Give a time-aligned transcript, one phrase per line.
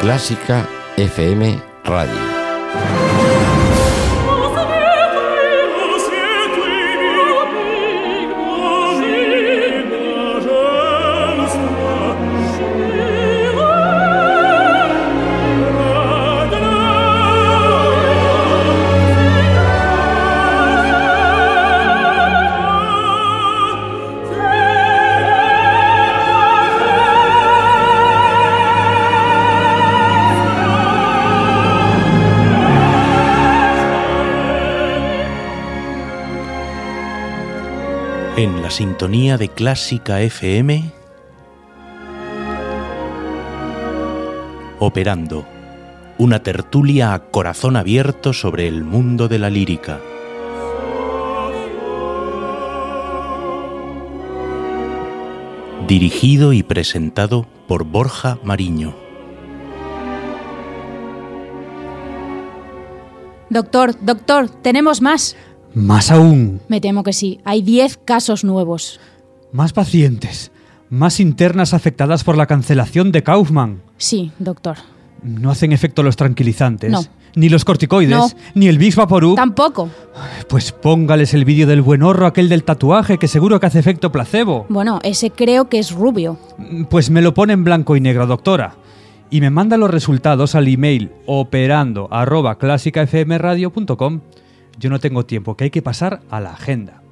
[0.00, 0.66] Clásica
[0.96, 2.29] FM Radio.
[38.70, 40.92] Sintonía de Clásica FM,
[44.78, 45.46] operando
[46.18, 50.00] una tertulia a corazón abierto sobre el mundo de la lírica.
[55.88, 58.94] Dirigido y presentado por Borja Mariño.
[63.50, 65.36] Doctor, doctor, tenemos más.
[65.74, 66.60] Más aún.
[66.68, 67.40] Me temo que sí.
[67.44, 69.00] Hay 10 casos nuevos.
[69.52, 70.50] Más pacientes.
[70.88, 73.82] Más internas afectadas por la cancelación de Kaufman.
[73.96, 74.76] Sí, doctor.
[75.22, 76.90] No hacen efecto los tranquilizantes.
[76.90, 77.02] No.
[77.36, 78.16] Ni los corticoides.
[78.16, 78.28] No.
[78.54, 79.36] Ni el Big Vaporub.
[79.36, 79.88] Tampoco.
[80.48, 84.10] Pues póngales el vídeo del buen horro aquel del tatuaje que seguro que hace efecto
[84.10, 84.66] placebo.
[84.68, 86.38] Bueno, ese creo que es rubio.
[86.88, 88.74] Pues me lo pone en blanco y negro, doctora.
[89.30, 94.20] Y me manda los resultados al email operando arroba clásicafmradio.com.
[94.80, 97.02] Yo no tengo tiempo, que hay que pasar a la agenda.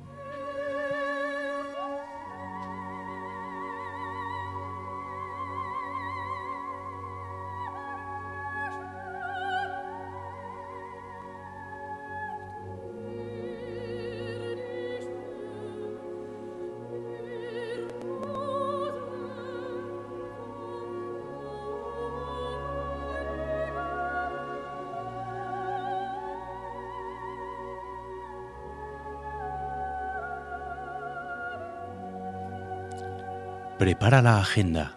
[33.79, 34.97] Prepara la agenda.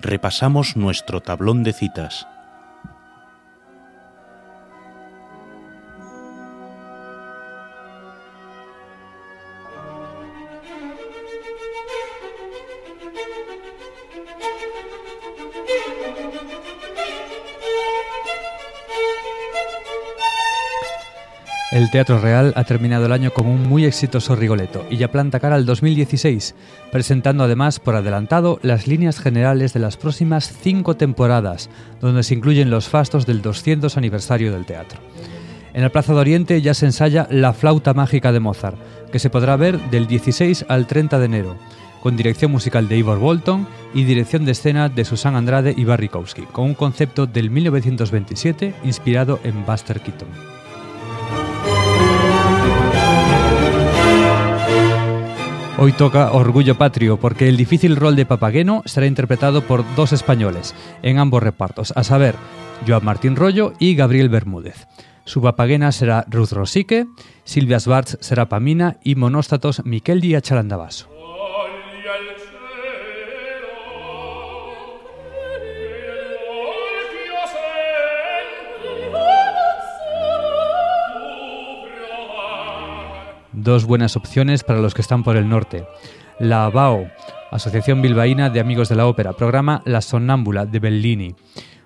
[0.00, 2.28] Repasamos nuestro tablón de citas.
[21.90, 25.40] El Teatro Real ha terminado el año con un muy exitoso Rigoletto y ya planta
[25.40, 26.54] cara al 2016,
[26.92, 31.68] presentando además por adelantado las líneas generales de las próximas cinco temporadas,
[32.00, 35.00] donde se incluyen los fastos del 200 aniversario del teatro.
[35.74, 38.78] En el Plaza de Oriente ya se ensaya La flauta mágica de Mozart,
[39.10, 41.56] que se podrá ver del 16 al 30 de enero,
[42.04, 46.08] con dirección musical de Ivor Bolton y dirección de escena de Susan Andrade y Barry
[46.08, 50.59] Kowski, con un concepto del 1927 inspirado en Buster Keaton.
[55.82, 60.74] Hoy toca Orgullo Patrio, porque el difícil rol de Papageno será interpretado por dos españoles,
[61.02, 62.34] en ambos repartos, a saber,
[62.86, 64.86] Joan Martín Rollo y Gabriel Bermúdez.
[65.24, 67.06] Su papagena será Ruth Rosique,
[67.44, 71.08] Silvia Svarts será Pamina y monóstatos Miquel Díaz Charandabaso.
[83.62, 85.84] Dos buenas opciones para los que están por el norte.
[86.38, 87.10] La ABAO,
[87.50, 91.34] Asociación Bilbaína de Amigos de la Ópera, programa La Sonnámbula de Bellini.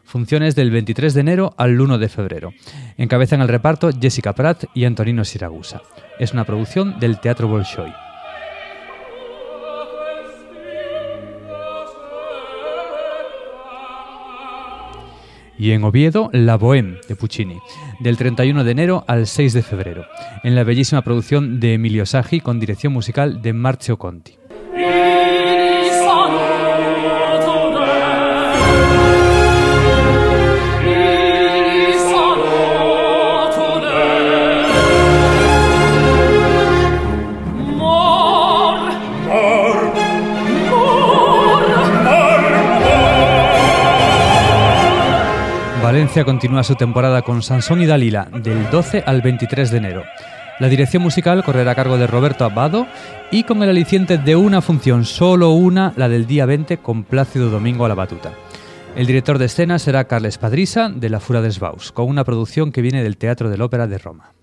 [0.05, 2.53] Funciones del 23 de enero al 1 de febrero.
[2.97, 5.83] Encabezan el reparto Jessica Pratt y Antonino Siragusa.
[6.21, 8.04] Es una producción del Teatro Bolshoi.
[15.59, 17.59] Y en Oviedo La Bohème de Puccini,
[18.01, 20.05] del 31 de enero al 6 de febrero,
[20.43, 24.44] en la bellísima producción de Emilio Saggi con dirección musical de Marcio Conti.
[46.05, 50.05] Continúa su temporada con Sansón y Dalila del 12 al 23 de enero.
[50.61, 52.87] La dirección musical correrá a cargo de Roberto Abado
[53.33, 57.49] y con el aliciente de una función, solo una, la del día 20 con Plácido
[57.49, 58.33] Domingo a la batuta.
[58.95, 62.71] El director de escena será Carles Padrisa de La Fura des Baus, con una producción
[62.71, 64.34] que viene del Teatro de la Ópera de Roma.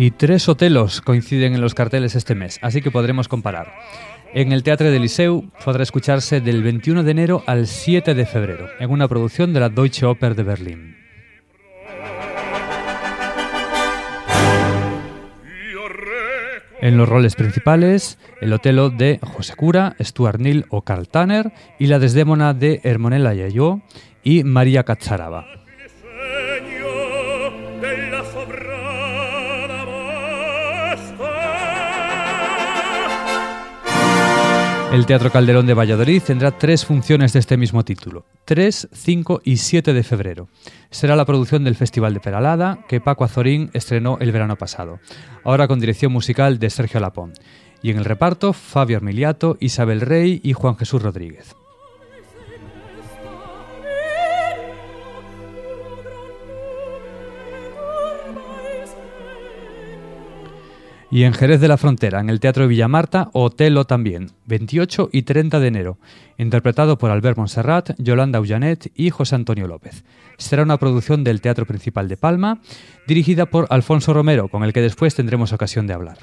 [0.00, 3.74] Y tres hotelos coinciden en los carteles este mes, así que podremos comparar.
[4.32, 8.70] En el Teatro del Liceu podrá escucharse del 21 de enero al 7 de febrero,
[8.78, 10.96] en una producción de la Deutsche Oper de Berlín.
[16.80, 21.88] En los roles principales, el Otelo de José Cura, Stuart Neal o Carl Tanner y
[21.88, 23.82] la Desdémona de Hermonella Yayó
[24.24, 25.44] y María Cacharaba.
[34.92, 39.58] El Teatro Calderón de Valladolid tendrá tres funciones de este mismo título, 3, 5 y
[39.58, 40.48] 7 de febrero.
[40.90, 44.98] Será la producción del Festival de Peralada, que Paco Azorín estrenó el verano pasado,
[45.44, 47.34] ahora con dirección musical de Sergio Lapón.
[47.82, 51.54] Y en el reparto, Fabio Armiliato, Isabel Rey y Juan Jesús Rodríguez.
[61.12, 65.22] Y en Jerez de la Frontera, en el Teatro de Villamarta, Otelo también, 28 y
[65.22, 65.98] 30 de enero,
[66.38, 70.04] interpretado por Albert Monserrat, Yolanda Ullanet y José Antonio López.
[70.38, 72.60] Será una producción del Teatro Principal de Palma,
[73.08, 76.18] dirigida por Alfonso Romero, con el que después tendremos ocasión de hablar.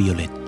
[0.00, 0.39] Antes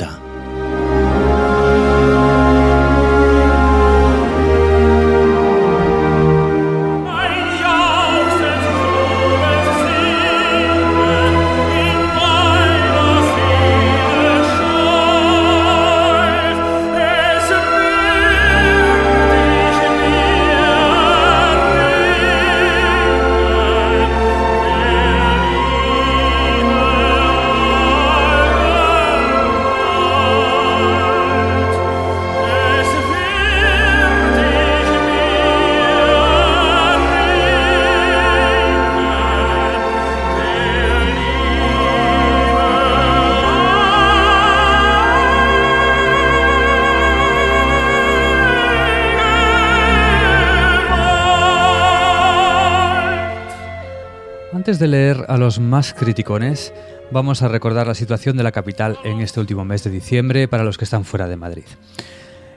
[54.83, 56.75] de leer a los más criticones,
[57.13, 60.65] vamos a recordar la situación de la capital en este último mes de diciembre para
[60.65, 61.63] los que están fuera de Madrid.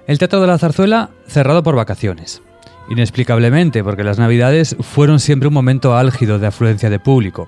[0.07, 2.41] El Teatro de la Zarzuela cerrado por vacaciones.
[2.89, 7.47] Inexplicablemente, porque las Navidades fueron siempre un momento álgido de afluencia de público.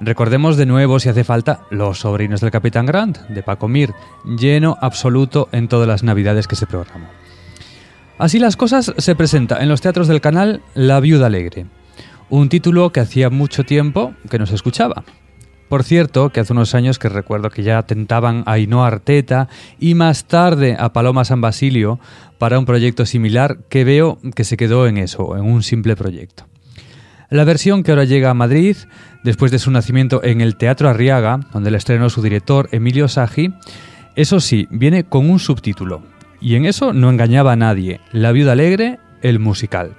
[0.00, 3.92] Recordemos de nuevo, si hace falta, Los Sobrinos del Capitán Grant, de Paco Mir,
[4.24, 7.06] lleno absoluto en todas las Navidades que se programó.
[8.18, 11.66] Así las cosas, se presenta en los teatros del canal La Viuda Alegre,
[12.30, 15.04] un título que hacía mucho tiempo que no se escuchaba.
[15.68, 19.94] Por cierto, que hace unos años que recuerdo que ya tentaban a Ainhoa Arteta y
[19.94, 22.00] más tarde a Paloma San Basilio
[22.38, 26.46] para un proyecto similar que veo que se quedó en eso, en un simple proyecto.
[27.28, 28.76] La versión que ahora llega a Madrid,
[29.22, 33.52] después de su nacimiento en el Teatro Arriaga, donde la estrenó su director Emilio Sagi,
[34.16, 36.02] eso sí, viene con un subtítulo.
[36.40, 39.94] Y en eso no engañaba a nadie, La Viuda Alegre, el musical.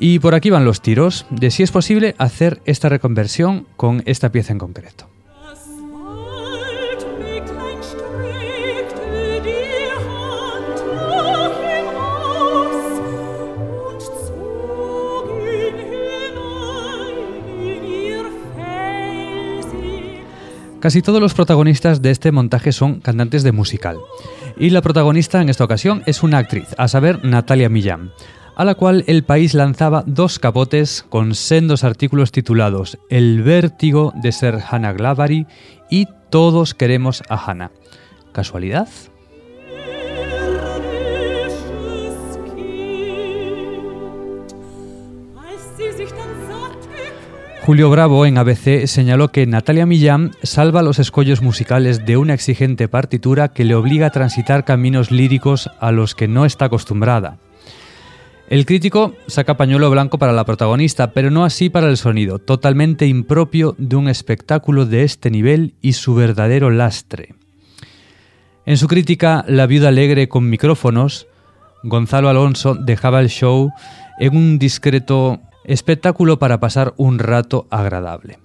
[0.00, 4.30] Y por aquí van los tiros de si es posible hacer esta reconversión con esta
[4.30, 5.06] pieza en concreto.
[20.80, 23.98] Casi todos los protagonistas de este montaje son cantantes de musical.
[24.56, 28.12] Y la protagonista en esta ocasión es una actriz, a saber, Natalia Millán
[28.58, 34.32] a la cual el país lanzaba dos capotes con sendos artículos titulados El vértigo de
[34.32, 35.46] ser Hannah Glavary
[35.88, 37.70] y Todos queremos a Hannah.
[38.32, 38.88] ¿Casualidad?
[47.64, 52.88] Julio Bravo en ABC señaló que Natalia Millán salva los escollos musicales de una exigente
[52.88, 57.38] partitura que le obliga a transitar caminos líricos a los que no está acostumbrada.
[58.48, 63.06] El crítico saca pañuelo blanco para la protagonista, pero no así para el sonido, totalmente
[63.06, 67.34] impropio de un espectáculo de este nivel y su verdadero lastre.
[68.64, 71.26] En su crítica La viuda alegre con micrófonos,
[71.82, 73.70] Gonzalo Alonso dejaba el show
[74.18, 78.38] en un discreto espectáculo para pasar un rato agradable.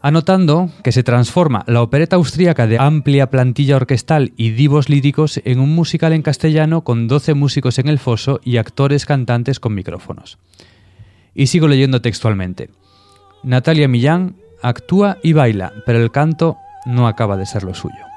[0.00, 5.58] Anotando que se transforma la opereta austríaca de amplia plantilla orquestal y divos líricos en
[5.58, 10.38] un musical en castellano con 12 músicos en el foso y actores cantantes con micrófonos.
[11.34, 12.70] Y sigo leyendo textualmente.
[13.42, 18.07] Natalia Millán actúa y baila, pero el canto no acaba de ser lo suyo.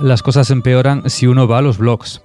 [0.00, 2.22] Las cosas empeoran si uno va a los blogs.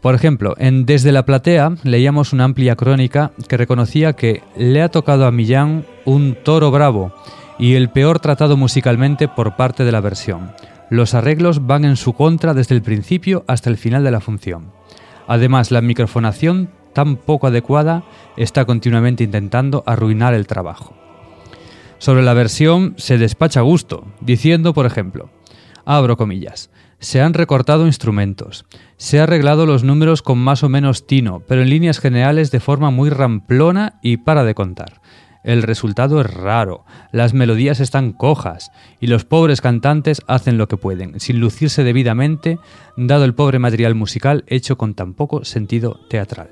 [0.00, 4.88] Por ejemplo, en Desde la Platea leíamos una amplia crónica que reconocía que le ha
[4.88, 7.14] tocado a Millán un toro bravo
[7.58, 10.52] y el peor tratado musicalmente por parte de la versión.
[10.90, 14.72] Los arreglos van en su contra desde el principio hasta el final de la función.
[15.28, 18.02] Además, la microfonación tan poco adecuada
[18.36, 20.94] está continuamente intentando arruinar el trabajo.
[21.98, 25.30] Sobre la versión se despacha a gusto, diciendo, por ejemplo,
[25.84, 26.70] abro comillas,
[27.02, 28.64] se han recortado instrumentos,
[28.96, 32.60] se han arreglado los números con más o menos tino, pero en líneas generales de
[32.60, 35.02] forma muy ramplona y para de contar.
[35.42, 40.76] El resultado es raro, las melodías están cojas y los pobres cantantes hacen lo que
[40.76, 42.60] pueden, sin lucirse debidamente,
[42.96, 46.50] dado el pobre material musical hecho con tan poco sentido teatral.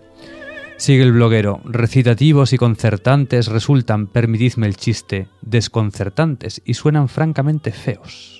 [0.78, 8.39] Sigue el bloguero, recitativos y concertantes resultan, permitidme el chiste, desconcertantes y suenan francamente feos.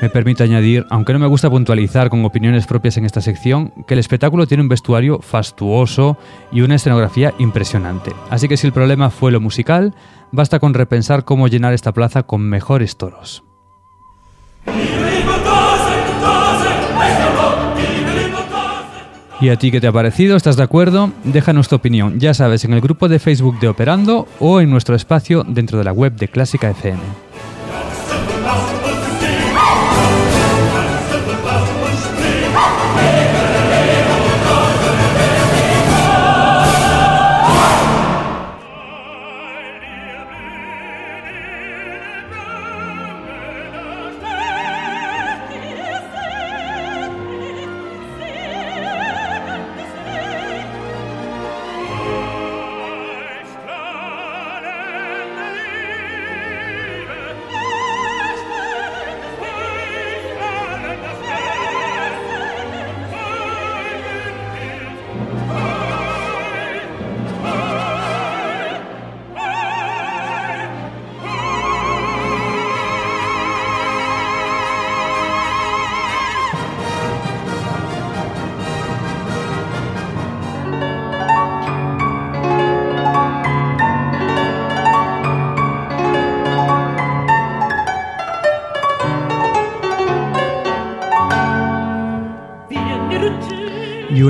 [0.00, 3.94] Me permito añadir, aunque no me gusta puntualizar con opiniones propias en esta sección, que
[3.94, 6.16] el espectáculo tiene un vestuario fastuoso
[6.52, 8.12] y una escenografía impresionante.
[8.30, 9.94] Así que si el problema fue lo musical,
[10.30, 13.42] basta con repensar cómo llenar esta plaza con mejores toros.
[19.40, 20.36] ¿Y a ti qué te ha parecido?
[20.36, 21.12] ¿Estás de acuerdo?
[21.24, 24.94] Déjanos tu opinión, ya sabes, en el grupo de Facebook de Operando o en nuestro
[24.94, 27.27] espacio dentro de la web de Clásica FM.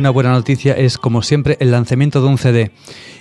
[0.09, 2.71] Una buena noticia es, como siempre, el lanzamiento de un CD.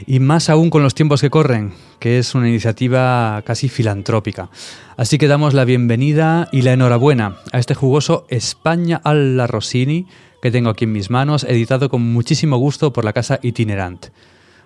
[0.06, 4.50] Y más aún con los tiempos que corren, que es una iniciativa casi filantrópica.
[4.96, 10.06] Así que damos la bienvenida y la enhorabuena a este jugoso España alla Rossini
[10.42, 14.06] que tengo aquí en mis manos, editado con muchísimo gusto por la casa Itinerant.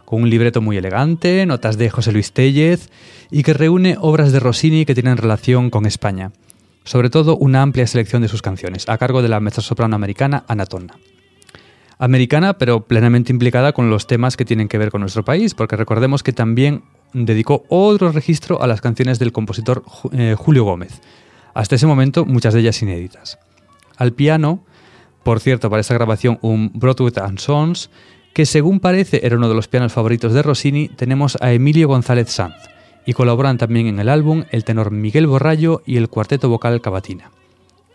[0.06, 2.92] Con un libreto muy elegante, notas de José Luis Tellez
[3.32, 6.34] y que reúne obras de Rossini que tienen relación con España.
[6.84, 10.94] Sobre todo una amplia selección de sus canciones, a cargo de la mezzosoprano americana Anatonna
[12.02, 15.76] americana, pero plenamente implicada con los temas que tienen que ver con nuestro país, porque
[15.76, 16.82] recordemos que también
[17.14, 21.00] dedicó otro registro a las canciones del compositor eh, Julio Gómez.
[21.54, 23.38] Hasta ese momento, muchas de ellas inéditas.
[23.98, 24.66] Al piano,
[25.22, 27.92] por cierto, para esta grabación, un Broadway and Sons,
[28.34, 32.32] que según parece era uno de los pianos favoritos de Rossini, tenemos a Emilio González
[32.32, 32.56] Sanz,
[33.06, 37.30] y colaboran también en el álbum el tenor Miguel Borrallo y el cuarteto vocal Cavatina.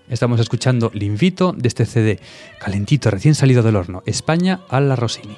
[0.09, 2.21] Estamos escuchando L'invito de este CD,
[2.61, 5.37] calentito, recién salido del horno, España a la Rossini.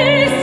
[0.00, 0.39] peace.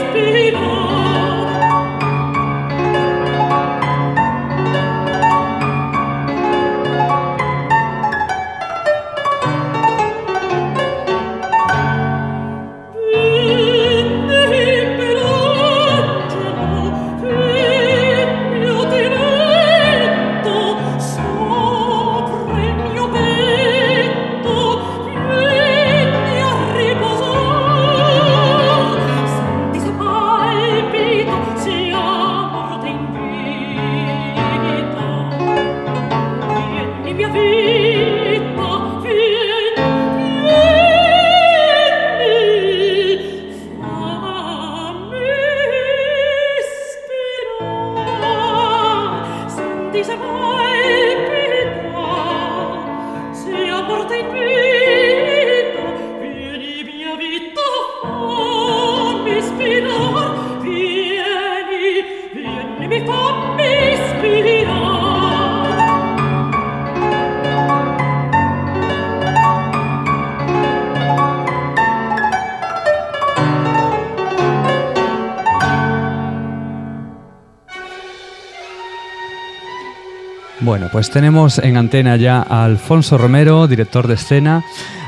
[80.68, 84.62] Bueno, pues tenemos en antena ya a Alfonso Romero, director de escena.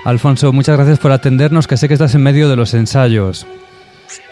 [0.07, 3.47] Alfonso, muchas gracias por atendernos, que sé que estás en medio de los ensayos.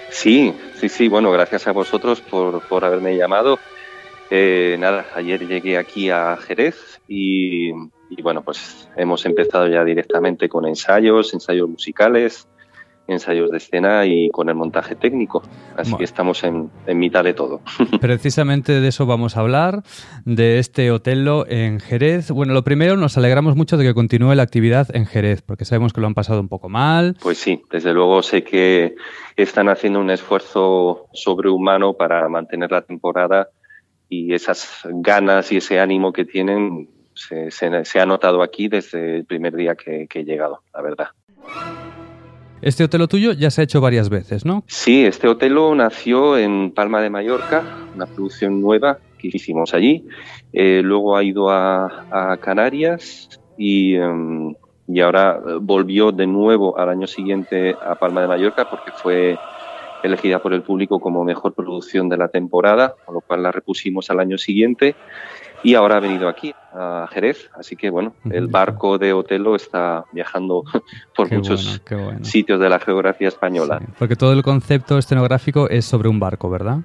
[0.09, 3.59] Sí, sí, sí, bueno, gracias a vosotros por, por haberme llamado.
[4.31, 7.73] Eh, nada, ayer llegué aquí a Jerez y,
[8.09, 12.49] y, bueno, pues hemos empezado ya directamente con ensayos, ensayos musicales,
[13.09, 15.43] ensayos de escena y con el montaje técnico.
[15.77, 17.61] Así que estamos en, mitad de todo.
[18.01, 19.83] Precisamente de eso vamos a hablar,
[20.25, 22.31] de este Otelo en Jerez.
[22.31, 25.93] Bueno, lo primero, nos alegramos mucho de que continúe la actividad en Jerez, porque sabemos
[25.93, 27.17] que lo han pasado un poco mal.
[27.21, 28.95] Pues sí, desde luego sé que
[29.37, 33.49] están haciendo un esfuerzo sobrehumano para mantener la temporada
[34.09, 39.57] y esas ganas y ese ánimo que tienen se, ha notado aquí desde el primer
[39.57, 41.09] día que he llegado, la verdad.
[42.61, 44.65] Este Otelo tuyo ya se ha hecho varias veces, ¿no?
[44.67, 47.63] Sí, este Otelo nació en Palma de Mallorca,
[47.95, 50.05] una producción nueva que hicimos allí.
[50.53, 54.55] Eh, luego ha ido a, Canarias y, em,
[54.89, 59.39] y, ahora volvió de nuevo al año siguiente a Palma de Mallorca porque fue
[60.03, 64.11] elegida por el público como mejor producción de la temporada, con lo cual la repusimos
[64.11, 64.95] al año siguiente
[65.63, 67.51] y ahora ha venido aquí, a Jerez.
[67.55, 70.65] Así que bueno, el barco de Otelo está viajando
[71.17, 71.81] por muchos
[72.23, 73.81] sitios de la geografía española.
[73.99, 76.79] porque todo el concepto escenográfico es sobre un barco, ¿verdad?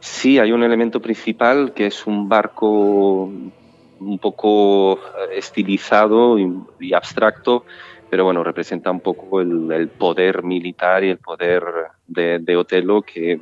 [0.00, 5.00] Sí, hay un elemento principal que es un barco un poco
[5.32, 7.64] estilizado y, abstracto,
[8.10, 11.62] pero bueno, representa un poco el, poder militar y el poder
[12.06, 13.40] de, de Otelo que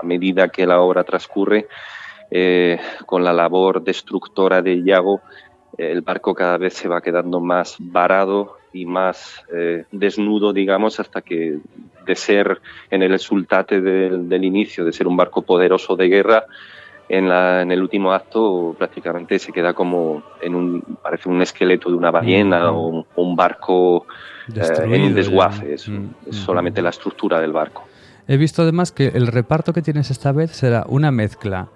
[0.00, 1.68] a medida que la obra transcurre,
[2.30, 5.20] eh, con la labor destructora de Iago,
[5.76, 11.22] el barco cada vez se va quedando más varado y más eh, desnudo, digamos, hasta
[11.22, 11.58] que
[12.06, 16.44] de ser en el resultate del, inicio, de ser un barco poderoso de guerra,
[17.08, 21.90] en, la, en, el último acto prácticamente se queda como en un, parece un esqueleto
[21.90, 24.06] de una ballena o, un, barco
[24.54, 26.44] eh, en desguace, es, mm, es mm.
[26.44, 27.84] solamente la estructura del barco.
[28.28, 31.68] He visto además que el reparto que tienes esta vez será una mezcla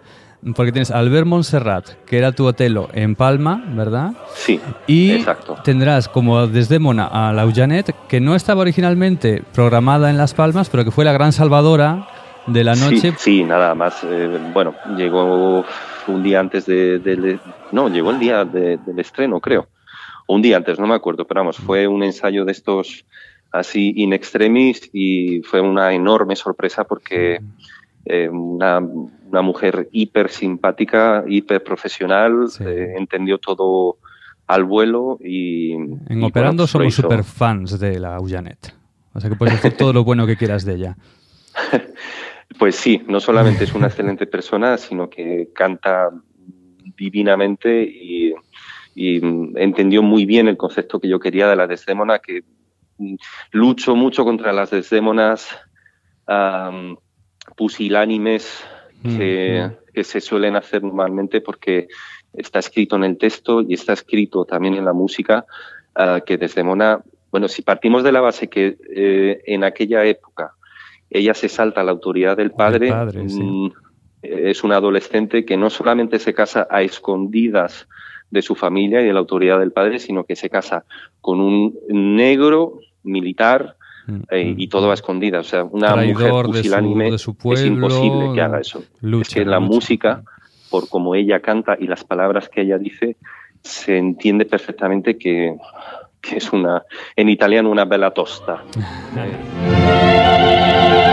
[0.55, 4.13] porque tienes Albert Montserrat, que era tu Otelo en Palma, ¿verdad?
[4.35, 5.57] Sí, y exacto.
[5.65, 10.85] tendrás como Desdémona a la Janet, que no estaba originalmente programada en Las Palmas, pero
[10.85, 12.09] que fue la gran salvadora
[12.47, 13.15] de la noche.
[13.17, 14.05] Sí, nada más.
[14.05, 15.65] Eh, bueno, llegó
[16.09, 17.39] un día antes de,
[17.73, 19.69] No, llegó el día del estreno, creo.
[20.27, 23.05] Un día antes, no me acuerdo, pero vamos, fue un ensayo de estos
[23.53, 27.41] así in extremis y fue una enorme sorpresa porque
[28.05, 33.99] eh, una, una, mujer hiper simpática, hiper profesional, eh, entendió todo
[34.47, 35.73] al vuelo y...
[35.73, 38.75] En Operando somos super fans de la Ullanet.
[39.14, 40.97] O sea que puedes decir todo lo bueno que quieras de ella.
[42.59, 46.11] pues sí, no solamente es una excelente persona, sino que canta
[46.97, 48.35] divinamente y,
[48.97, 52.45] entendió muy bien el concepto que yo quería de la Desdémona, que
[53.51, 55.49] lucho mucho contra las Desdémonas
[57.57, 58.64] pusilánimes
[59.03, 59.93] mm, que, mm.
[59.93, 61.88] que, se suelen hacer normalmente porque
[62.33, 65.47] está escrito en el texto y está escrito también en la música
[65.97, 70.53] uh, que Desdemona, bueno, si partimos de la base que eh, en aquella época
[71.11, 73.69] ella se salta a la autoridad del padre, mm,
[74.23, 77.87] es una adolescente que no solamente se casa a escondidas
[78.31, 80.85] de su familia y de la autoridad del padre, sino que se casa
[81.21, 83.77] con un negro militar
[84.31, 84.61] eh, mm.
[84.61, 85.47] y todo a escondidas.
[85.47, 88.85] O sea, una mujer pusilánime es imposible que haga eso.
[89.21, 90.23] es que la música,
[90.71, 93.17] por como ella canta y las palabras que ella dice,
[93.62, 95.57] se entiende perfectamente que,
[96.21, 96.83] que es una,
[97.17, 98.62] en italiano, una bella tosta.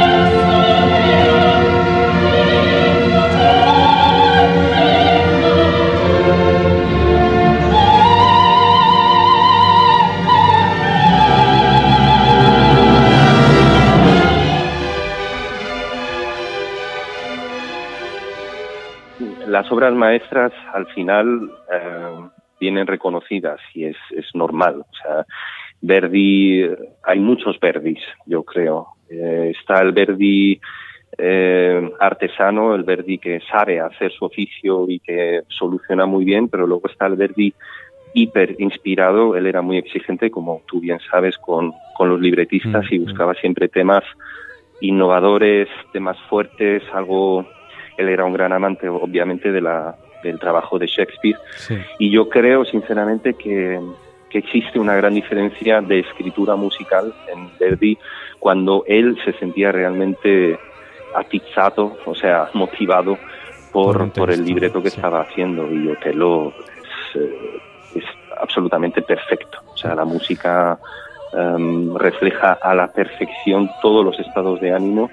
[19.52, 24.86] las obras maestras al final eh, vienen reconocidas y es, es, normal.
[24.90, 25.26] O sea,
[25.82, 26.64] Verdi,
[27.04, 28.88] hay muchos Verdis, yo creo.
[29.10, 30.60] Eh, está el Verdi
[31.18, 36.66] eh, artesano, el Verdi que sabe hacer su oficio y que soluciona muy bien, pero
[36.66, 37.54] luego está el Verdi
[38.14, 43.00] hiper inspirado, él era muy exigente, como tú bien sabes, con, con los libretistas y
[43.00, 44.04] buscaba siempre temas
[44.80, 47.46] innovadores, temas fuertes, algo...
[48.02, 51.38] Él era un gran amante, obviamente, de la, del trabajo de Shakespeare.
[51.56, 51.78] Sí.
[52.00, 53.80] Y yo creo, sinceramente, que,
[54.30, 57.98] que existe una gran diferencia de escritura musical en Verdi
[58.40, 60.58] cuando él se sentía realmente
[61.16, 63.18] atizado, o sea, motivado
[63.72, 64.96] Por por, por el libreto que sí.
[64.98, 65.72] estaba haciendo.
[65.72, 66.54] Y Otelo
[67.14, 68.04] es, es
[68.40, 69.60] absolutamente perfecto.
[69.74, 70.80] O sea, la música
[71.34, 75.10] em, refleja a la perfección todos los estados de ánimo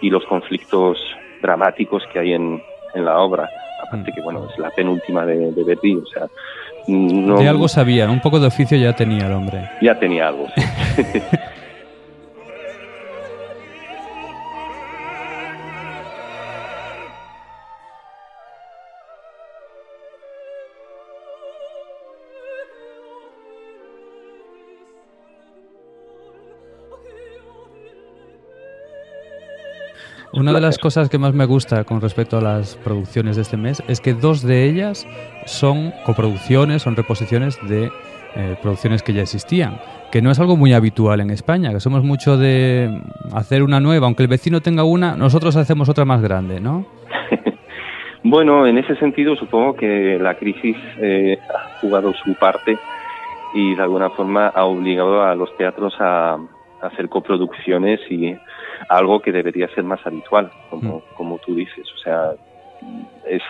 [0.00, 0.98] y los conflictos
[1.40, 2.62] dramáticos que hay en,
[2.94, 3.48] en la obra.
[3.86, 6.26] Aparte que, bueno, es la penúltima de, de Verdi, o sea,
[6.86, 9.68] no, De algo sabía, un poco de oficio ya tenía el hombre.
[9.80, 10.46] ya tenía algo.
[10.96, 11.02] sí.
[30.32, 33.56] Una de las cosas que más me gusta con respecto a las producciones de este
[33.56, 35.06] mes es que dos de ellas
[35.44, 37.90] son coproducciones, son reposiciones de
[38.36, 39.80] eh, producciones que ya existían,
[40.12, 43.02] que no es algo muy habitual en España, que somos mucho de
[43.34, 46.86] hacer una nueva, aunque el vecino tenga una, nosotros hacemos otra más grande, ¿no?
[48.22, 52.78] Bueno, en ese sentido supongo que la crisis eh, ha jugado su parte
[53.54, 56.38] y de alguna forma ha obligado a los teatros a, a
[56.82, 58.36] hacer coproducciones y
[58.88, 61.14] algo que debería ser más habitual, como, Mm.
[61.14, 61.86] como tú dices.
[61.94, 62.32] O sea,
[63.28, 63.42] es,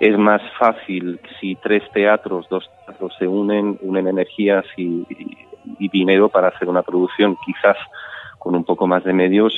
[0.00, 5.38] es más fácil si tres teatros, dos teatros se unen, unen energías y, y-
[5.78, 7.76] y dinero para hacer una producción, quizás
[8.38, 9.54] con un poco más de medios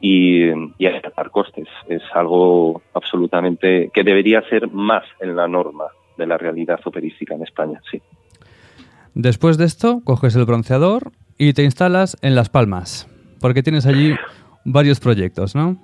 [0.00, 1.68] y, y aceptar costes.
[1.88, 5.84] Es algo absolutamente que debería ser más en la norma
[6.16, 8.02] de la realidad operística en España, sí.
[9.14, 13.08] Después de esto, coges el bronceador y te instalas en Las Palmas,
[13.40, 14.14] porque tienes allí
[14.66, 15.76] varios proyectos, ¿no?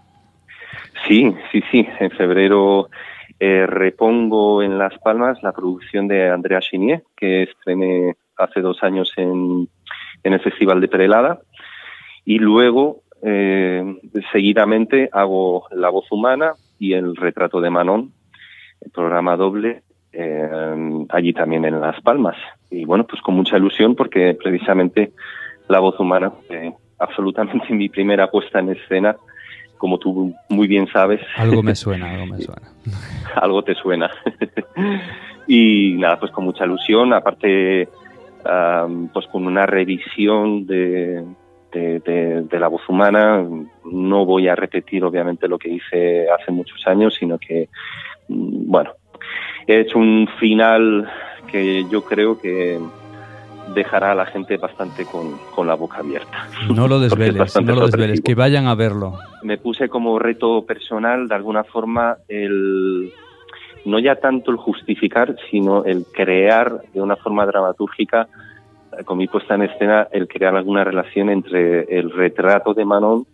[1.07, 1.87] Sí, sí, sí.
[2.01, 2.89] En febrero
[3.39, 9.13] eh, repongo en Las Palmas la producción de Andrea Chenier, que estrené hace dos años
[9.17, 9.69] en,
[10.23, 11.41] en el Festival de Perelada.
[12.25, 13.99] Y luego, eh,
[14.33, 18.13] seguidamente, hago La Voz Humana y El Retrato de Manon,
[18.81, 22.37] el programa doble, eh, allí también en Las Palmas.
[22.71, 25.13] Y bueno, pues con mucha ilusión porque precisamente
[25.69, 26.33] La Voz Humana
[27.03, 29.17] absolutamente mi primera puesta en escena
[29.79, 32.63] como tú muy bien sabes, Algo me suena, algo me suena.
[33.35, 34.09] algo te suena.
[35.49, 37.89] y nada, pues con mucha ilusión, aparte,
[38.45, 41.25] am, pues con una revisión de,
[41.73, 43.45] de, de- de la voz humana.
[43.85, 47.69] No voy a repetir, obviamente, lo que hice hace muchos años, sino que,
[48.29, 48.93] mm, bueno,
[49.67, 51.11] he hecho un final
[51.51, 52.79] que yo creo que
[53.75, 56.47] dejará a la gente bastante con, con la boca abierta.
[56.75, 59.19] No lo desveles, no lo desveles, que vayan a verlo.
[59.43, 63.13] me puse como reto personal, de alguna forma, el
[63.85, 68.29] no ya tanto el justificar, sino el crear de una forma dramatúrgica,
[68.97, 73.27] eh, con mi puesta en escena, el crear alguna relación entre el retrato de Manon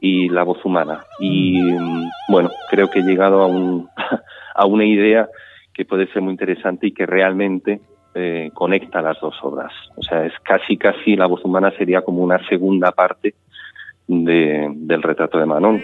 [0.00, 1.04] y la voz humana.
[1.18, 3.88] Y mm, bueno, creo que he llegado a, un,
[4.54, 5.28] a una idea
[5.72, 7.80] que puede ser muy interesante y que realmente
[8.14, 9.72] eh, conecta las dos obras.
[9.96, 13.34] O sea, es casi, casi la voz humana sería como una segunda parte
[14.06, 15.82] de- del retrato de Manon.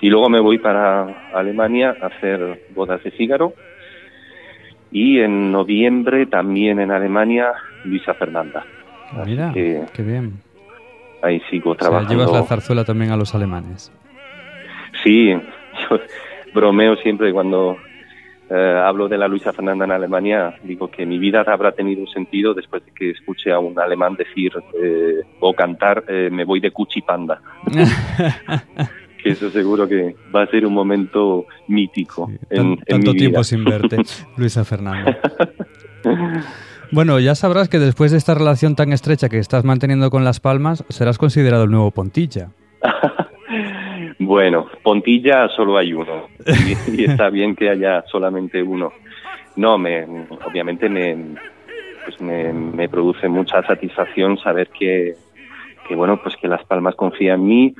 [0.00, 3.52] Y luego me voy para Alemania a hacer bodas de Fígaro.
[4.90, 7.52] Y en noviembre también en Alemania,
[7.84, 8.64] Luisa Fernanda.
[9.12, 10.40] Así Mira, que qué bien.
[11.22, 12.14] ahí sigo O sea, trabajando.
[12.14, 13.92] llevas la zarzuela también a los alemanes.
[15.02, 15.98] Sí, yo
[16.54, 17.76] bromeo siempre cuando
[18.50, 20.54] eh, hablo de la Luisa Fernanda en Alemania.
[20.62, 24.14] Digo que mi vida habrá tenido un sentido después de que escuche a un alemán
[24.14, 27.40] decir eh, o cantar eh, me voy de Cuchipanda.
[29.28, 33.18] que eso seguro que va a ser un momento mítico en, Tan- en tanto mi
[33.18, 33.44] tiempo vida.
[33.44, 33.96] sin verte,
[34.36, 35.18] Luisa Fernanda.
[36.90, 40.40] Bueno, ya sabrás que después de esta relación tan estrecha que estás manteniendo con Las
[40.40, 42.50] Palmas, serás considerado el nuevo Pontilla.
[44.20, 48.92] Bueno, Pontilla solo hay uno y, y está bien que haya solamente uno.
[49.56, 50.04] No, me,
[50.46, 51.16] obviamente me,
[52.04, 55.14] pues me, me produce mucha satisfacción saber que,
[55.88, 57.74] que, bueno, pues que Las Palmas confía en mí.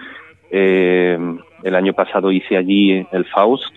[0.50, 1.18] Eh,
[1.62, 3.74] el año pasado hice allí el Faust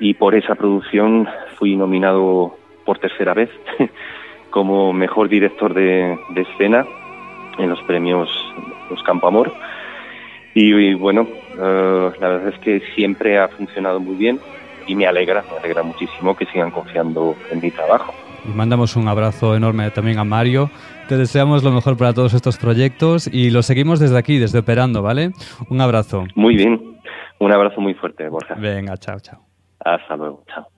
[0.00, 3.50] y por esa producción fui nominado por tercera vez
[4.50, 6.86] como mejor director de, de escena
[7.58, 8.28] en los premios
[8.90, 9.52] Los Campo Amor.
[10.54, 14.40] Y, bueno, eh, la verdad es que siempre ha funcionado muy bien
[14.86, 18.14] y me alegra, me alegra muchísimo que sigan confiando en mi trabajo.
[18.46, 20.70] Y mandamos un abrazo enorme también a Mario.
[21.08, 25.02] Te deseamos lo mejor para todos estos proyectos y lo seguimos desde aquí, desde Operando,
[25.02, 25.32] ¿vale?
[25.70, 26.24] Un abrazo.
[26.34, 27.00] Muy bien,
[27.38, 28.54] un abrazo muy fuerte, Borja.
[28.54, 29.40] Venga, chao, chao.
[29.80, 30.75] Hasta luego, chao.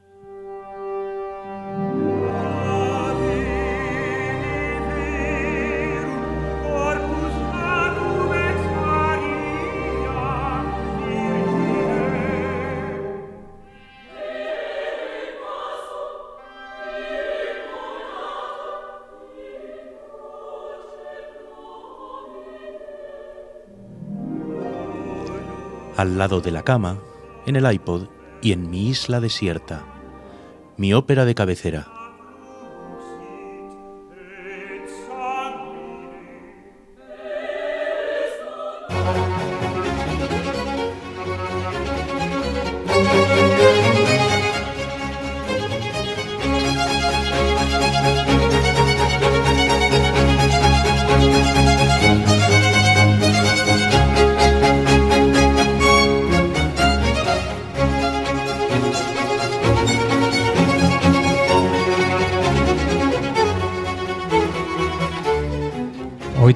[25.98, 27.00] Al lado de la cama,
[27.44, 28.06] en el iPod
[28.40, 29.84] y en mi isla desierta.
[30.76, 31.97] Mi ópera de cabecera.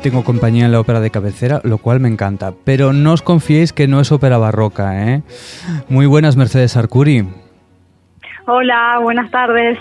[0.02, 2.52] Tengo compañía en la ópera de cabecera, lo cual me encanta.
[2.64, 5.22] Pero no os confiéis que no es ópera barroca, ¿eh?
[5.88, 7.24] Muy buenas, Mercedes Arcuri.
[8.46, 9.78] Hola, buenas tardes.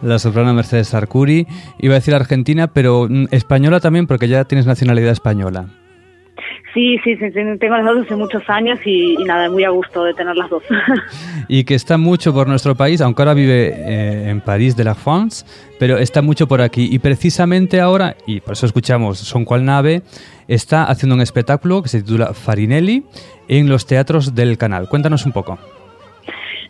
[0.00, 1.46] La soprano Mercedes Arcuri.
[1.78, 5.66] Iba a decir argentina, pero mm, española también, porque ya tienes nacionalidad española.
[6.72, 10.04] Sí, sí, sí, tengo las dos hace muchos años y, y nada, muy a gusto
[10.04, 10.62] de tener las dos.
[11.48, 14.94] Y que está mucho por nuestro país, aunque ahora vive eh, en París de la
[14.94, 15.44] France,
[15.80, 16.88] pero está mucho por aquí.
[16.92, 20.02] Y precisamente ahora, y por eso escuchamos Son cual nave,
[20.46, 23.02] está haciendo un espectáculo que se titula Farinelli
[23.48, 24.88] en los teatros del canal.
[24.88, 25.58] Cuéntanos un poco.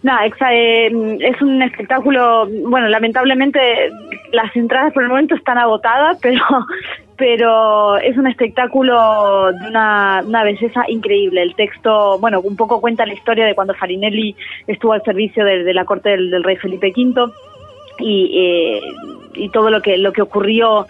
[0.02, 0.86] Exa- eh,
[1.20, 3.60] es un espectáculo, bueno, lamentablemente
[4.32, 6.42] las entradas por el momento están agotadas, pero
[7.20, 11.42] pero es un espectáculo de una, una belleza increíble.
[11.42, 14.34] El texto, bueno, un poco cuenta la historia de cuando Farinelli
[14.66, 17.30] estuvo al servicio de, de la corte del, del rey Felipe V
[17.98, 18.80] y, eh,
[19.34, 20.86] y todo lo que lo que ocurrió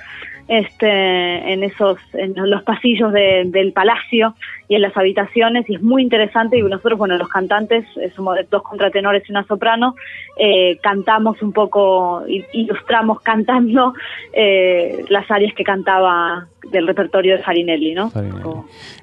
[0.51, 4.35] este en esos en los pasillos de- del palacio
[4.69, 8.37] y en las habitaciones y es muy interesante y nosotros bueno los cantantes eh, somos
[8.51, 9.95] dos contratenores y una soprano
[10.37, 13.95] eh, cantamos un poco ilustramos cantando
[14.33, 18.43] eh, las áreas que cantaba del repertorio de Farinelli no Farinelli.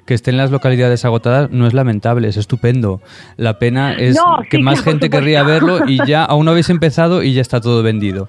[0.06, 3.00] Que estén las localidades agotadas no es lamentable, es estupendo.
[3.36, 6.52] La pena es No, que sí, más claro, gente querría verlo y ya aún no
[6.52, 8.28] habéis empezado y ya está todo vendido.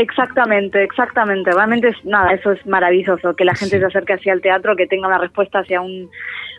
[0.00, 1.50] Exactamente, exactamente.
[1.50, 3.80] Realmente es nada, eso es maravilloso que la gente Sí.
[3.80, 6.08] se acerque hacia el teatro, que tenga una respuesta hacia un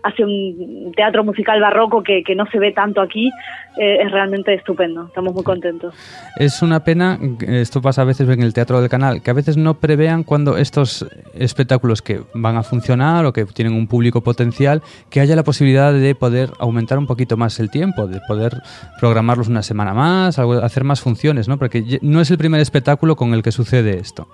[0.03, 3.29] hacia un teatro musical barroco que, que no se ve tanto aquí,
[3.77, 5.05] eh, es realmente estupendo.
[5.05, 5.93] Estamos muy contentos.
[6.37, 9.57] Es una pena, esto pasa a veces en el teatro del canal, que a veces
[9.57, 14.81] no prevean cuando estos espectáculos que van a funcionar o que tienen un público potencial,
[15.11, 18.53] que haya la posibilidad de poder aumentar un poquito más el tiempo, de poder
[18.99, 21.57] programarlos una semana más, hacer más funciones, ¿no?
[21.59, 24.27] Porque no es el primer espectáculo con el que sucede esto.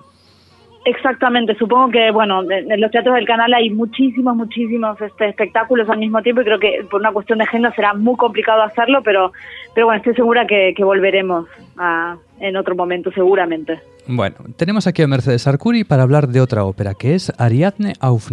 [0.84, 5.98] Exactamente, supongo que bueno, en los teatros del canal hay muchísimos, muchísimos este, espectáculos al
[5.98, 9.32] mismo tiempo y creo que por una cuestión de agenda será muy complicado hacerlo, pero
[9.74, 13.80] pero bueno, estoy segura que, que volveremos a- en otro momento seguramente.
[14.06, 18.30] Bueno, tenemos aquí a Mercedes Arcuri para hablar de otra ópera, que es Ariadne auf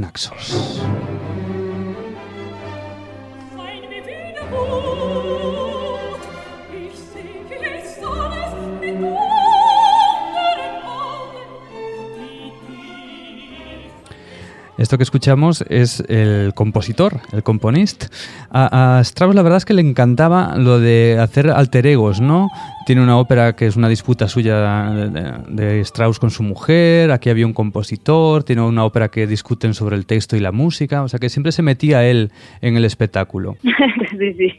[14.77, 18.05] Esto que escuchamos es el compositor, el componist.
[18.51, 22.49] A, a Strauss la verdad es que le encantaba lo de hacer alter egos, ¿no?
[22.85, 27.29] Tiene una ópera que es una disputa suya de, de- Strauss con su mujer, aquí
[27.29, 31.07] había un compositor, tiene una ópera que discuten sobre el texto y la música, o
[31.07, 33.55] sea que siempre se metía él en el espectáculo.
[33.63, 34.51] sí, sí,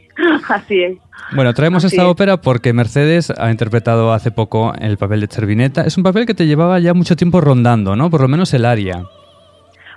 [0.49, 0.97] así es.
[1.35, 2.09] Bueno, traemos Así esta es.
[2.11, 5.81] ópera porque Mercedes ha interpretado hace poco el papel de Cervineta.
[5.83, 8.09] Es un papel que te llevaba ya mucho tiempo rondando, ¿no?
[8.09, 9.03] Por lo menos el aria.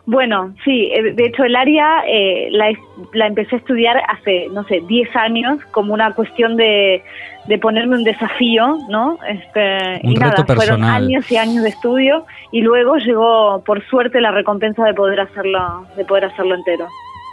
[0.06, 2.72] Bueno, sí, eh, de hecho el área eh, la,
[3.12, 7.02] la empecé a estudiar hace, no sé, 10 años como una cuestión de,
[7.46, 9.18] de ponerme un desafío, ¿no?
[9.28, 11.04] Este, Un y nada, reto fueron personal.
[11.04, 15.86] años y años de estudio y luego llegó, por suerte, la recompensa de poder hacerlo,
[15.96, 16.88] de poder hacerlo entero.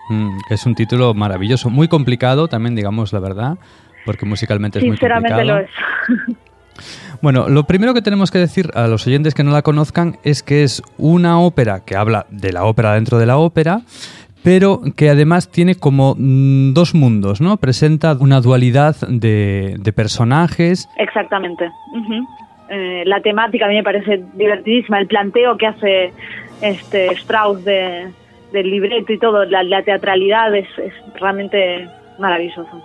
[0.09, 3.57] Mm, es un título maravilloso, muy complicado también, digamos la verdad,
[4.05, 5.59] porque musicalmente es muy Sinceramente complicado.
[5.59, 5.65] lo
[6.29, 6.37] es.
[7.21, 10.43] Bueno, lo primero que tenemos que decir a los oyentes que no la conozcan es
[10.43, 13.81] que es una ópera que habla de la ópera dentro de la ópera,
[14.43, 17.57] pero que además tiene como mm, dos mundos, ¿no?
[17.57, 20.87] Presenta una dualidad de, de personajes.
[20.97, 21.69] Exactamente.
[22.69, 26.13] Eh, la temática a mí me parece divertidísima, el planteo que hace
[26.61, 28.11] este Strauss de,
[28.51, 31.87] del libreto y todo, la, la teatralidad es, es realmente
[32.19, 32.81] maravilloso.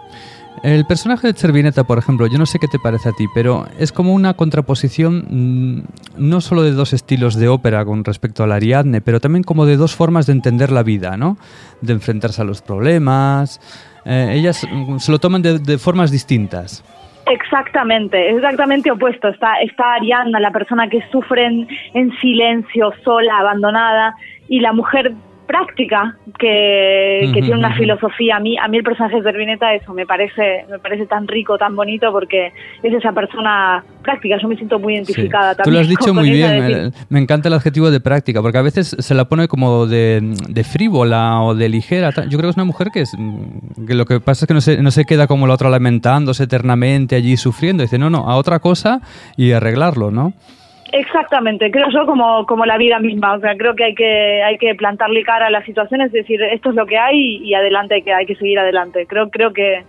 [0.62, 3.66] El personaje de Cervineta, por ejemplo, yo no sé qué te parece a ti, pero
[3.81, 5.83] es como una contraposición mm,
[6.18, 9.66] no solo de dos estilos de ópera con respecto a la Ariadne, pero también como
[9.66, 11.37] de dos formas de entender la vida, ¿no?
[11.81, 13.61] De enfrentarse a los problemas.
[14.05, 16.85] Eh, ellas mm, se lo toman de, formas distintas.
[17.27, 19.29] Exactamente, exactamente opuesto.
[19.29, 24.14] Está, está Ariadna, la persona que sufre en silencio, sola, abandonada,
[24.48, 25.12] y la mujer
[25.53, 28.37] práctica que, tiene una filosofía.
[28.37, 31.59] A mí, a mí el personaje de Servineta eso me parece, me parece tan rico,
[31.59, 34.38] tan bonito porque es esa persona práctica.
[34.41, 35.57] Yo me siento muy identificada Sí.
[35.57, 35.75] Tú también.
[35.75, 38.97] lo has dicho muy bien, de me encanta el adjetivo de práctica, porque a veces
[38.99, 42.11] se la pone como de, de frívola o de ligera.
[42.29, 44.55] Yo creo que es una mujer que, es, mm, que lo que pasa es que
[44.55, 47.83] no se, no se queda como la otra lamentándose eternamente allí sufriendo.
[47.83, 49.01] Dice, no, no, a otra cosa
[49.37, 50.33] y arreglarlo, ¿no?
[50.93, 54.59] Exactamente, creo yo como, como la vida misma, o sea, creo que hay que hay
[54.59, 57.95] que plantarle cara a las situaciones, es decir, esto es lo que hay y adelante
[57.95, 59.07] hay que hay que seguir adelante.
[59.07, 59.85] Creo creo que,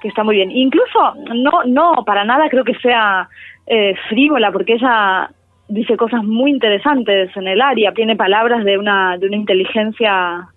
[0.00, 0.50] que está muy bien.
[0.50, 3.28] Incluso no no para nada creo que sea
[3.66, 5.30] eh, frívola porque ella
[5.68, 10.48] dice cosas muy interesantes en el área, tiene palabras de una de una inteligencia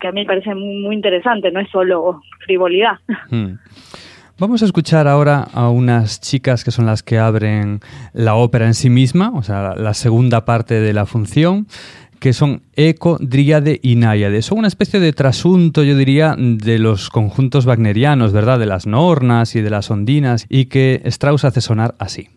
[0.00, 2.98] que a mí me parece muy, muy interesante, no es solo frivolidad.
[3.30, 3.52] Mm.
[4.40, 7.80] Vamos a escuchar ahora a unas chicas que son las que abren
[8.12, 11.66] la ópera en sí misma, o sea, la segunda parte de la función,
[12.20, 14.42] que son Eco, Dríade y Náyade.
[14.42, 18.60] Son una especie de trasunto, yo diría, de los conjuntos wagnerianos, ¿verdad?
[18.60, 22.28] De las nornas y de las ondinas, y que Strauss hace sonar así.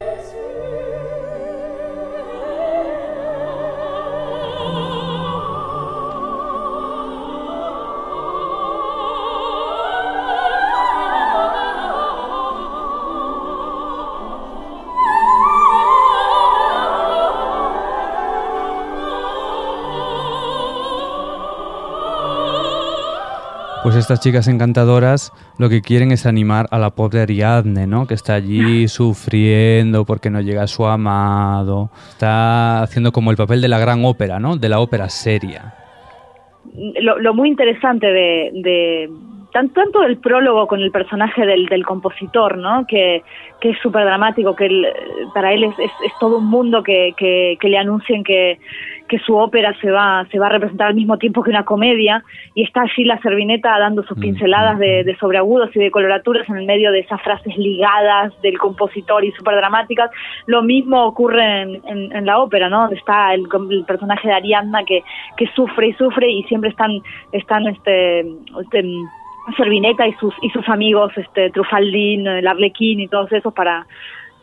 [23.92, 28.08] Pues estas chicas encantadoras lo que quieren es animar a la pobre Ariadne, ¿no?
[28.08, 31.90] Que está allí sufriendo porque no llega su amado.
[32.08, 34.56] Está haciendo como el papel de la gran ópera, ¿no?
[34.56, 35.74] De la ópera seria.
[37.02, 39.10] lo, lo muy interesante de, de
[39.52, 42.86] tan- tanto el prólogo con el personaje del, del compositor, ¿no?
[42.88, 43.24] Que,
[43.60, 44.88] que es súper dramático, que él,
[45.34, 48.58] para él es, es, es todo un mundo que, que, que le anuncien que,
[49.12, 52.24] que su ópera se va, se va a representar al mismo tiempo que una comedia,
[52.56, 56.48] y está allí la servineta dando sus Mm, pinceladas de, de sobreagudos y de coloraturas
[56.48, 60.12] en el medio de esas frases ligadas del compositor y súper dramáticas.
[60.46, 62.82] Lo mismo ocurre en, en, en la ópera, ¿no?
[62.84, 65.04] Donde está el, el personaje de Ariadna que,
[65.36, 67.02] que sufre y sufre y siempre están,
[67.34, 68.86] están este, este
[69.58, 73.86] Servineta y sus, y sus amigos, este, Trufaldín, el Arlequín y todos esos para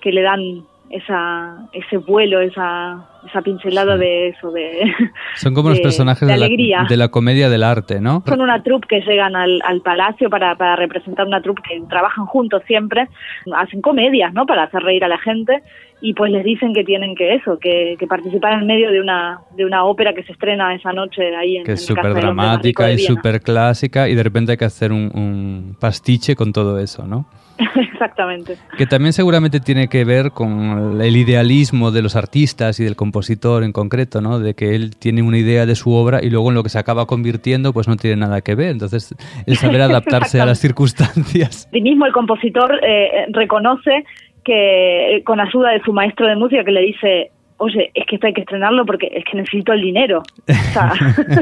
[0.02, 4.90] que le dan esa, ese vuelo, esa, esa pincelada de eso, de,
[5.36, 6.86] Son como los de- personajes de de, la, alegría.
[6.88, 8.22] de la comedia del arte, ¿no?
[8.26, 12.26] Son una troupe que llegan al, al palacio para, para representar una troupe que trabajan
[12.26, 13.08] juntos siempre,
[13.54, 14.46] hacen comedias, ¿no?
[14.46, 15.62] Para hacer reír a la gente
[16.00, 19.40] y pues les dicen que tienen que eso, que, que participar en medio de una
[19.56, 22.98] de una ópera que se estrena esa noche ahí en Que es súper dramática y
[22.98, 27.26] súper clásica y de repente hay que hacer un, un pastiche con todo eso, ¿no?
[27.92, 28.56] Exactamente.
[28.76, 33.64] Que también seguramente tiene que ver con el idealismo de los artistas y del compositor
[33.64, 34.38] en concreto, ¿no?
[34.38, 36.78] De que él tiene una idea de su obra y luego en lo que se
[36.78, 38.70] acaba convirtiendo pues no tiene nada que ver.
[38.70, 39.14] Entonces,
[39.46, 41.68] el saber adaptarse a las circunstancias.
[41.72, 44.04] Y mismo el compositor eh, reconoce
[44.44, 48.16] que eh, con ayuda de su maestro de música que le dice, oye, es que
[48.16, 50.22] esto hay que estrenarlo porque es que necesito el dinero.
[50.48, 50.92] O sea,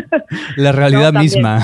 [0.56, 1.60] La realidad No, misma.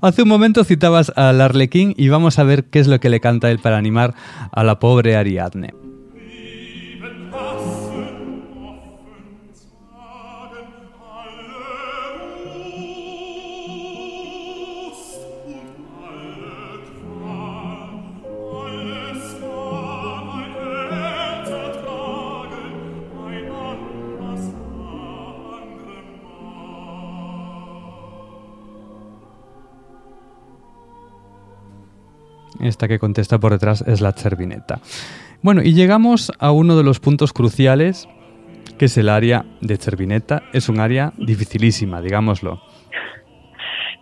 [0.00, 3.20] Hace un momento citabas al Arlequín y vamos a ver qué es lo que le
[3.20, 4.14] canta él para animar
[4.52, 5.85] a la pobre Ariadne.
[32.60, 34.80] Esta que contesta por detrás es la Cervineta.
[35.42, 38.08] Bueno, y llegamos a uno de los puntos cruciales,
[38.78, 40.42] que es el área de Cervineta.
[40.52, 42.60] Es un área dificilísima, digámoslo.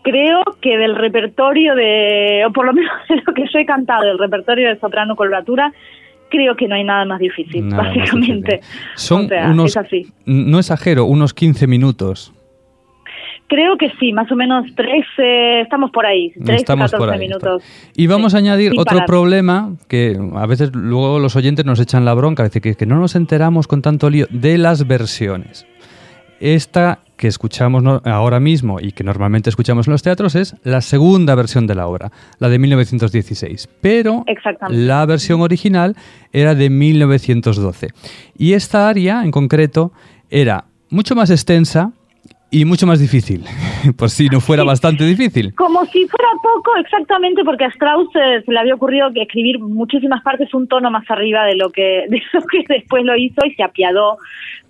[0.02, 4.04] Creo que del repertorio de, o por lo menos de lo que yo he cantado,
[4.04, 5.72] del repertorio de soprano coloratura,
[6.30, 8.56] creo que no hay nada más difícil, Nada más básicamente.
[8.56, 8.80] difícil.
[8.96, 10.06] Son O sea, unos, es así.
[10.26, 12.32] no exagero, unos 15 minutos.
[13.46, 17.20] Creo que sí, más o menos 13, estamos por ahí, 13, Estamos 14 por ahí.
[17.20, 17.62] minutos.
[17.94, 19.06] Y vamos Sí, a añadir otro parar.
[19.06, 22.96] problema que a veces luego los oyentes nos echan la bronca, decir que, que no
[22.98, 25.66] nos enteramos con tanto lío de las versiones.
[26.40, 31.34] Esta que escuchamos ahora mismo y que normalmente escuchamos en los teatros es la segunda
[31.36, 33.68] versión de la obra, la de 1916.
[33.80, 34.24] Pero
[34.68, 35.94] la versión original
[36.32, 37.88] era de 1912.
[38.36, 39.92] Y esta área en concreto
[40.28, 41.92] era mucho más extensa
[42.54, 43.42] y mucho más difícil,
[43.98, 45.52] por si no fuera bastante difícil.
[45.56, 49.58] Como si fuera poco, exactamente, porque a Strauss eh, se le había ocurrido que escribir
[49.58, 53.44] muchísimas partes un tono más arriba de lo que, de lo que después lo hizo
[53.44, 54.18] y se apiadó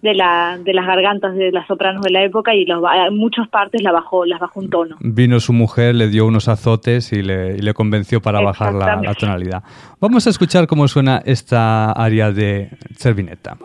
[0.00, 3.48] de, la, de las gargantas de las sopranos de la época y los, en muchas
[3.48, 4.96] partes la bajó, las bajó un tono.
[5.00, 8.96] Vino su mujer, le dio unos azotes y le, y le convenció para bajar la,
[8.96, 9.62] la tonalidad.
[10.00, 13.58] Vamos a escuchar cómo suena esta área de Cervineta.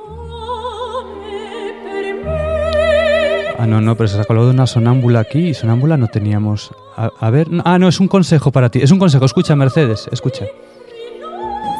[3.60, 6.72] Ah, no, no, pero se ha colado una sonámbula aquí y sonámbula no teníamos.
[6.96, 8.80] A, a ver, no- ah, no, es un consejo para ti.
[8.82, 10.46] Es un consejo, escucha, Mercedes, escucha.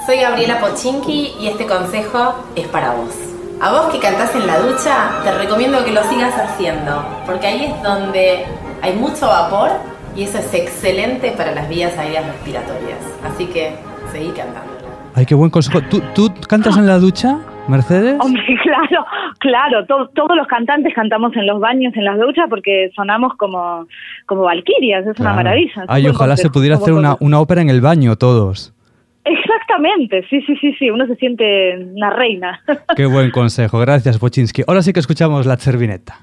[0.06, 3.14] Soy Gabriela Pochinki y este consejo es para vos.
[3.62, 7.66] A vos que cantás en la ducha, te recomiendo que lo sigas haciendo, porque ahí
[7.66, 8.46] es donde
[8.82, 9.70] hay mucho vapor
[10.16, 13.00] y eso es excelente para las vías aéreas respiratorias.
[13.24, 13.76] Así que
[14.12, 14.72] seguí cantando.
[15.14, 15.82] Ay, qué buen consejo.
[15.90, 18.18] ¿Tú, tú cantas en la ducha, Mercedes?
[18.20, 19.06] Hombre, claro,
[19.40, 23.88] claro, to- todos los cantantes cantamos en los baños, en las duchas, porque sonamos como,
[24.26, 25.86] como valquirias, es una maravilla.
[25.88, 28.74] Ay, ojalá se pudiera hacer una, una ópera en el baño todos.
[29.26, 32.62] Exactamente, sí, sí, sí, sí, uno se siente una reina.
[32.96, 33.78] Qué buen consejo.
[33.80, 34.64] Gracias, Pochinski.
[34.68, 36.16] Ahora sí que escuchamos la Cervineta.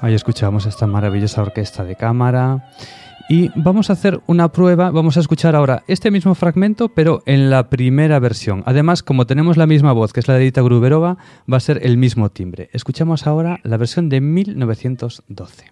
[0.00, 2.70] Ahí escuchamos esta maravillosa orquesta de cámara.
[3.28, 7.48] Y vamos a hacer una prueba, vamos a escuchar ahora este mismo fragmento, pero en
[7.48, 8.64] la primera versión.
[8.66, 11.16] Además, como tenemos la misma voz, que es la de Edita Gruberova,
[11.50, 12.70] va a ser el mismo timbre.
[12.72, 15.64] Escuchamos ahora la versión de 1912.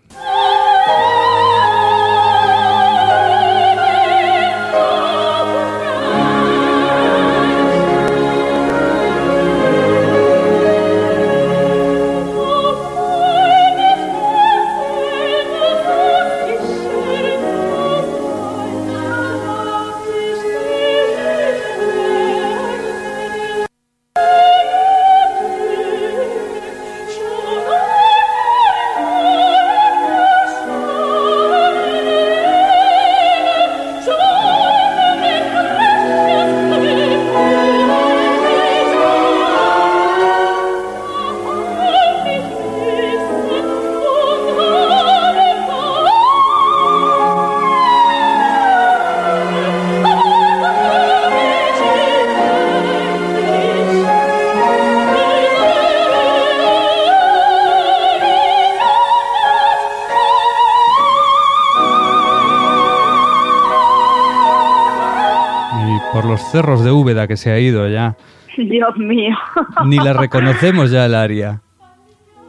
[66.51, 68.17] Cerros de Úbeda que se ha ido ya.
[68.57, 69.37] Dios mío.
[69.85, 71.61] Ni la reconocemos ya el área.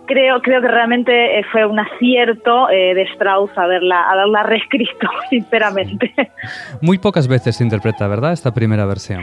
[0.08, 6.12] Creo, creo que realmente eh, fue un acierto eh, de Strauss haberla, haberla reescrito, sinceramente.
[6.82, 8.34] Muy pocas veces se interpreta, ¿verdad?
[8.34, 9.22] Esta primera versión.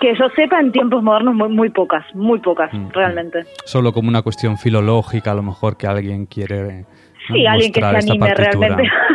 [0.00, 2.88] Que yo sepa, en tiempos modernos, muy, muy pocas, muy pocas, Mm.
[2.92, 3.44] realmente.
[3.64, 6.80] Solo como una cuestión filológica, a lo mejor que alguien quiere.
[6.80, 6.86] ¿no?
[7.28, 8.82] Sí, alguien que se anime realmente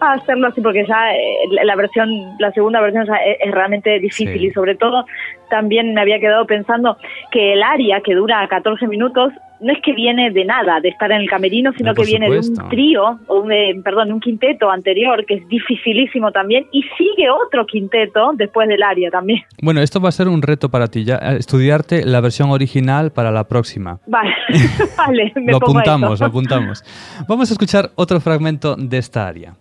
[0.00, 4.38] a hacerlo así, porque ya eh, la- versión, la segunda versión ya es, realmente difícil
[4.38, 4.46] Sí.
[4.46, 5.04] y sobre todo
[5.50, 6.96] también me había quedado pensando
[7.30, 11.10] que el aria que dura 14 minutos no es que viene de nada, de estar
[11.12, 12.64] en el camerino, sino No, que viene de supuesto.
[12.64, 17.64] un trío, o eh, perdón, un quinteto anterior que es dificilísimo también y sigue otro
[17.64, 19.40] quinteto después del aria también.
[19.62, 23.12] Bueno, esto va a ser un reto para ti, ya eh, estudiarte la versión original
[23.12, 23.98] para la próxima.
[24.06, 24.34] Vale,
[24.98, 26.24] vale, me lo pongo apuntamos, eso.
[26.24, 26.84] lo apuntamos.
[27.26, 29.54] Vamos a escuchar otro fragmento de esta área.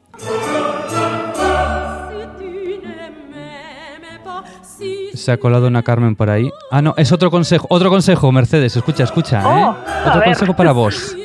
[5.13, 6.51] Se ha colado una Carmen por ahí.
[6.69, 9.43] Ah, no, es otro consejo, otro consejo, Mercedes, escucha, escucha, ¿eh?
[9.45, 9.75] oh,
[10.07, 10.29] Otro ver.
[10.29, 11.15] consejo para vos.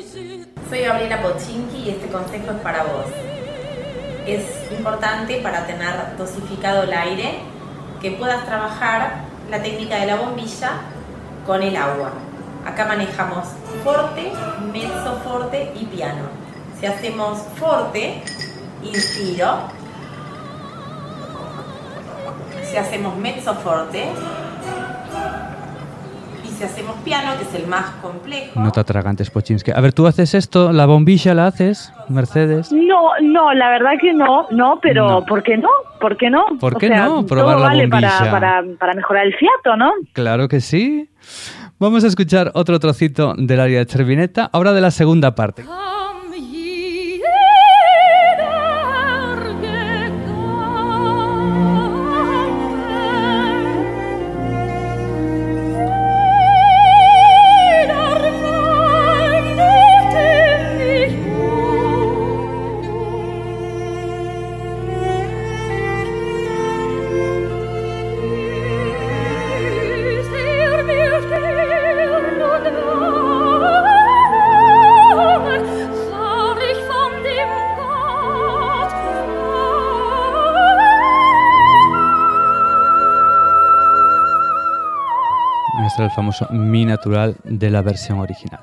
[0.69, 3.07] Soy Gabriela Pochinki y este consejo es para vos.
[4.27, 7.41] Es importante para tener dosificado el aire
[8.01, 10.71] que puedas trabajar la técnica de la bombilla
[11.47, 12.13] con el agua.
[12.65, 13.49] Acá manejamos
[13.83, 14.33] forte,
[14.73, 16.23] mezzo forte y piano.
[16.79, 18.23] Si hacemos forte,
[18.85, 19.59] inspiro.
[22.65, 24.05] Si hacemos mezzo forte
[26.45, 28.61] y si hacemos piano, que es el más complejo.
[28.61, 29.73] No te atragantes, Pochinski.
[29.75, 32.71] A ver, tú haces esto, la bombilla la haces, Mercedes.
[32.71, 35.27] No, no, la verdad que no, no, pero No.
[35.27, 35.69] ¿por qué no?
[36.01, 36.45] ¿Por qué no?
[36.61, 37.27] ¿Por O qué sea, no?
[37.27, 38.31] Probar todo la vale para, bombilla.
[38.31, 39.91] para, para mejorar el fiato, ¿no?
[40.13, 41.11] Claro que sí.
[41.81, 45.65] Vamos a escuchar otro trocito del área de Cervineta, ahora de la segunda parte.
[86.11, 88.61] El famoso Mi natural de la versión original.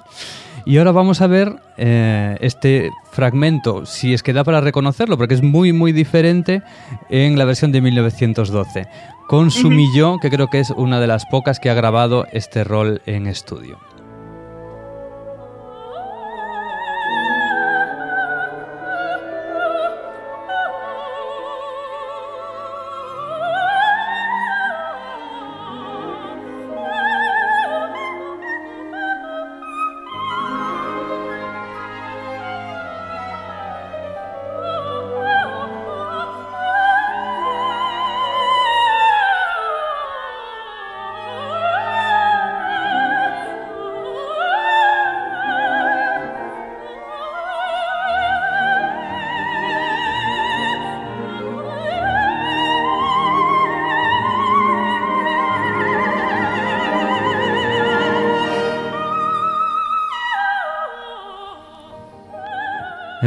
[0.66, 5.34] Y ahora vamos a ver eh, este fragmento, si es que da para reconocerlo, porque
[5.34, 6.62] es muy, muy diferente
[7.10, 8.88] en la versión de 1912,
[9.28, 13.02] con Sumilló, que creo que es una de las pocas que ha grabado este rol
[13.06, 13.80] en estudio.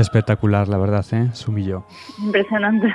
[0.01, 1.30] Espectacular, la verdad, ¿eh?
[1.32, 1.84] Sumilló.
[2.18, 2.92] Impresionante.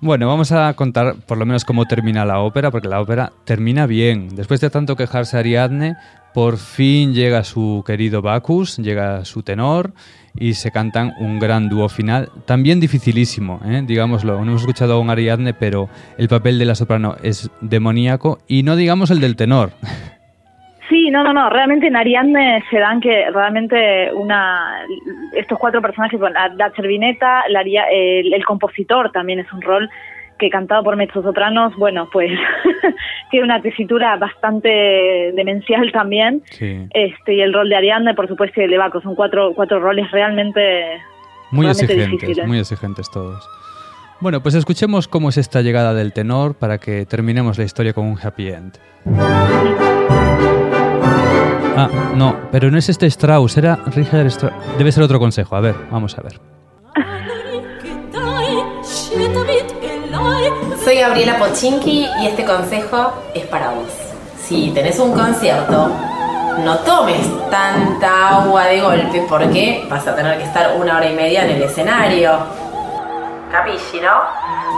[0.00, 3.86] Bueno, vamos a contar por lo menos cómo termina la ópera, porque la ópera termina
[3.86, 4.34] bien.
[4.34, 5.96] Después de tanto quejarse Ariadne,
[6.34, 9.92] por fin llega su querido Bacchus, llega su tenor
[10.34, 13.82] y se cantan un gran dúo final, también dificilísimo, ¿eh?
[13.86, 14.36] digámoslo.
[14.36, 15.88] No hemos escuchado a un Ariadne, pero
[16.18, 19.72] el papel de la soprano es demoníaco y no digamos el del tenor.
[20.96, 21.50] Sí, no, no, no.
[21.50, 24.80] Realmente en Ariadne se dan que realmente una
[25.34, 29.90] estos cuatro personajes, bueno, la, Cervineta, la el, el compositor también es un rol
[30.38, 32.30] que cantado por mezzosopranos, bueno, pues
[33.30, 36.40] tiene una tesitura bastante demencial también.
[36.46, 36.88] Sí.
[36.94, 39.78] Este y el rol de Ariadne, por supuesto, y el de Baco son cuatro cuatro
[39.78, 40.98] roles realmente
[41.50, 42.46] Muy realmente exigentes, difíciles.
[42.48, 43.46] muy exigentes todos.
[44.20, 48.06] Bueno, pues escuchemos cómo es esta llegada del tenor para que terminemos la historia con
[48.06, 48.78] un happy end.
[51.76, 54.54] Ah, no, pero no es este Strauss, era Richard Strauss.
[54.78, 55.56] Debe ser otro consejo.
[55.56, 56.40] A ver, vamos a ver.
[60.84, 63.88] Soy Gabriela Pochinki y este consejo es para vos.
[64.46, 65.90] Si tenés un concierto,
[66.64, 71.14] no tomes tanta agua de golpe porque vas a tener que estar una hora y
[71.14, 72.38] media en el escenario.
[73.50, 74.12] Capisci, ¿no?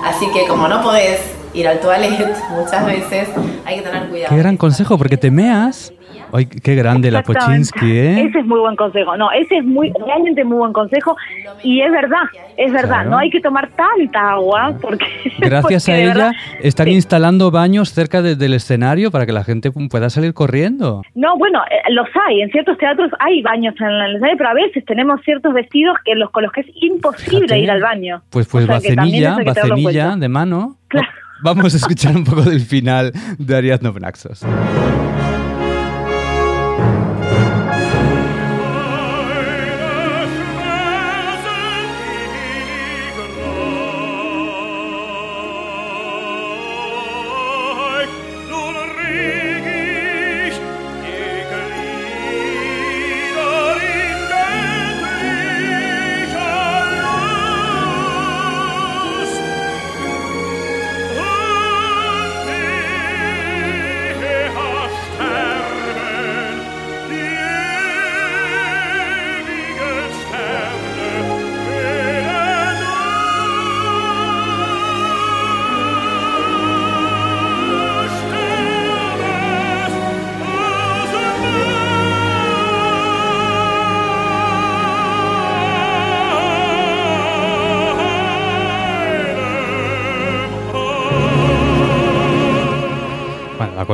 [0.05, 1.21] Así que como no podés
[1.55, 3.29] ir al toilet muchas veces,
[3.65, 4.35] hay que tener cuidado.
[4.35, 5.93] Qué gran consejo, porque te meas.
[6.33, 7.23] Ay, qué grande la.
[7.23, 8.23] Pochinski, ¿eh?
[8.25, 9.17] Ese es muy buen consejo.
[9.17, 11.17] No, ese es muy, realmente muy buen consejo.
[11.63, 12.23] Y es verdad,
[12.57, 12.89] es verdad.
[13.03, 13.11] Claro.
[13.11, 15.07] No hay que tomar tanta agua porque.
[15.39, 16.93] Gracias porque a ella verdad- están Sí.
[16.95, 21.03] instalando baños cerca de- del escenario para que la gente pueda salir corriendo.
[21.15, 22.43] No, bueno, eh, los hay.
[22.43, 26.15] En ciertos teatros hay baños en el escenario, pero a veces tenemos ciertos vestidos que
[26.15, 27.59] los con los que es imposible Fíjate.
[27.61, 28.23] ir al baño.
[28.31, 30.77] Pues, pues O sea vacenilla, vacenilla de mano.
[30.89, 31.09] Claro.
[31.43, 34.45] Vamos a escuchar un poco del final de Ariadno Naxos.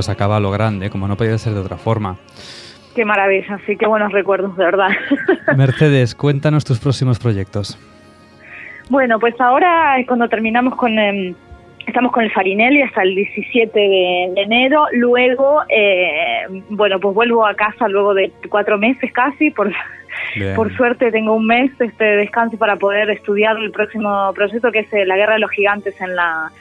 [0.05, 2.19] Cosa acaba a lo grande, como no podía ser de otra forma.
[2.95, 4.91] Qué maravilla, sí, qué buenos recuerdos, de verdad.
[5.57, 7.79] Mercedes, cuéntanos tus próximos proyectos.
[8.91, 10.99] Bueno, pues ahora eh, cuando terminamos con...
[10.99, 11.35] em,
[11.87, 14.85] estamos con el Farinelli hasta el 17 de, enero.
[14.93, 19.51] Luego, eh, bueno, pues vuelvo a casa luego de cuatro meses casi.
[19.53, 19.73] Por,
[20.37, 20.55] Bien.
[20.55, 24.81] por suerte tengo un mes este de descanso para poder estudiar el próximo proyecto que
[24.81, 26.53] es eh, La Guerra de los Gigantes en la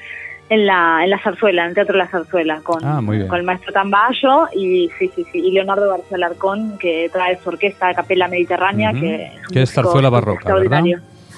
[0.49, 3.43] en la, en la zarzuela, en el Teatro de la Zarzuela, con, Ah, con el
[3.43, 8.27] maestro Tamballo y sí, sí, sí, y Leonardo García Larcón, que trae su orquesta Capella
[8.27, 10.55] Mediterránea, que es, un Que es músico zarzuela barroca.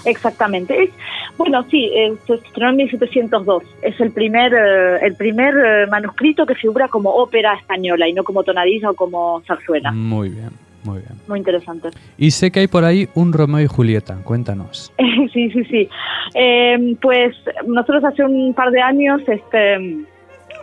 [0.06, 0.84] Exactamente.
[0.84, 0.90] Es,
[1.38, 3.64] bueno, sí, eh, se estrenó en 1702.
[3.82, 8.24] Es el primer, eh, el primer eh, manuscrito que figura como ópera española y no
[8.24, 9.92] como tonadilla o como zarzuela.
[9.92, 10.52] Muy bien,
[10.86, 11.14] muy bien.
[11.28, 11.90] Muy interesante.
[12.18, 14.94] Y sé que hay por ahí un Romeo y Julieta, cuéntanos.
[15.34, 15.90] sí, sí, sí.
[16.34, 17.36] Eh, pues
[17.68, 20.06] nosotros hace un par de años, este,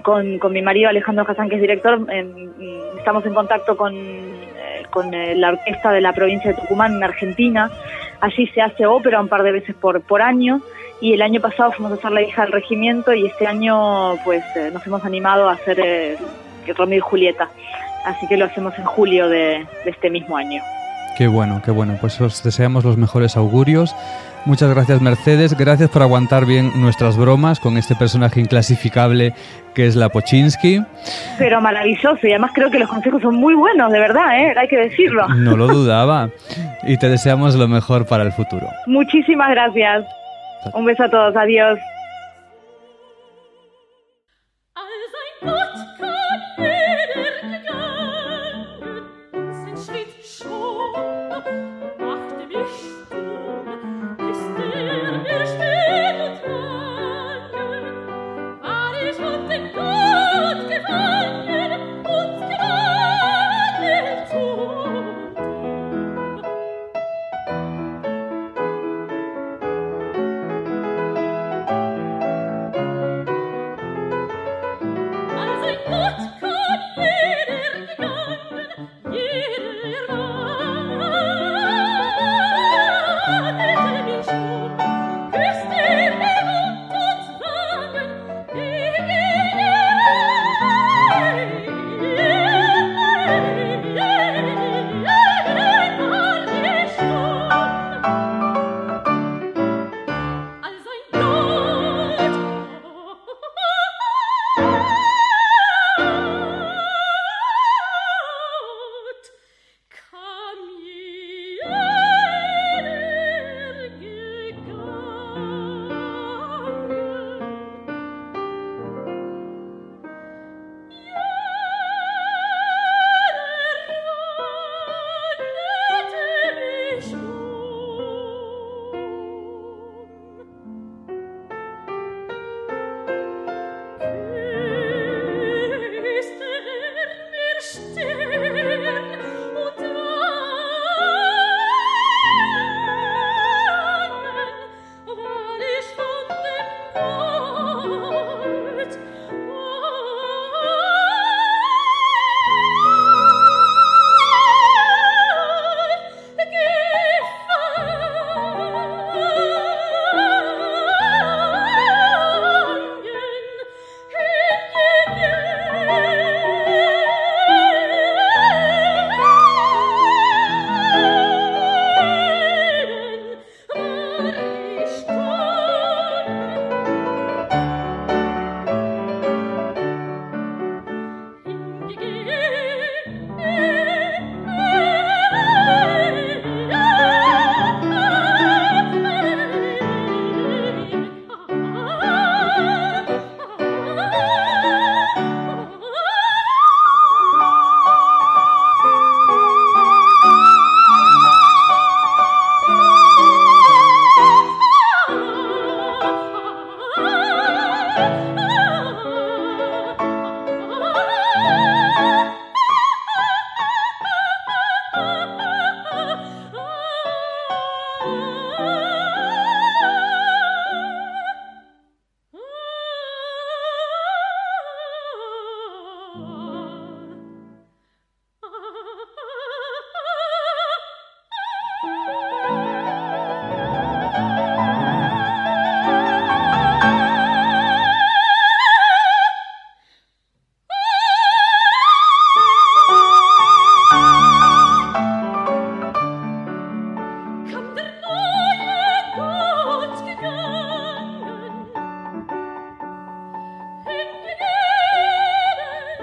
[0.03, 2.51] con, con mi marido Alejandro Hassan, que es director, em,
[2.97, 7.05] estamos en contacto con, eh, con eh, la orquesta de la provincia de Tucumán, en
[7.05, 7.71] Argentina.
[8.21, 10.63] Allí se hace ópera un par de veces por, por año.
[11.03, 14.45] Y el año pasado fuimos a hacer La hija del regimiento y este año pues
[14.55, 16.17] eh, nos hemos animado a hacer eh,
[16.77, 17.51] Romeo y Julieta.
[18.05, 20.63] Así que lo hacemos en julio de, de este mismo año.
[21.17, 21.97] Qué bueno, qué bueno.
[22.01, 23.95] Pues os deseamos los mejores augurios.
[24.45, 29.35] Muchas gracias Mercedes, gracias por aguantar bien nuestras bromas con este personaje inclasificable
[29.73, 30.83] que es la Pochinsky.
[31.39, 34.53] Pero maravilloso y además creo que los consejos son muy buenos, de verdad, ¿eh?
[34.59, 35.29] hay que decirlo.
[35.29, 36.29] No lo dudaba.
[36.83, 38.67] Y te deseamos lo mejor para el futuro.
[38.87, 40.05] Muchísimas gracias.
[40.75, 41.79] Un beso a todos, adiós.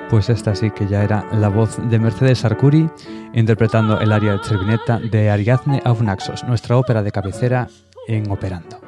[0.10, 2.90] Pues esta sí que ya era la voz de Mercedes Arcuri
[3.34, 7.68] interpretando el aria de Cervinetta de Ariadne auf Naxos, nuestra ópera de cabecera
[8.08, 8.79] en Operando.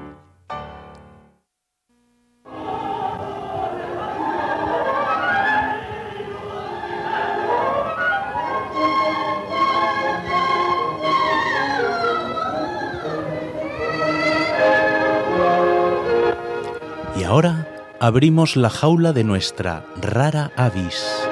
[18.11, 21.30] Abrimos la jaula de nuestra rara avis.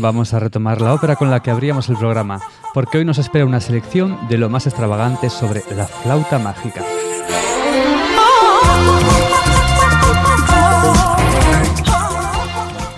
[0.00, 2.40] Vamos a retomar la ópera con la que abríamos el programa,
[2.74, 6.82] porque hoy nos espera una selección de lo más extravagante sobre la flauta mágica.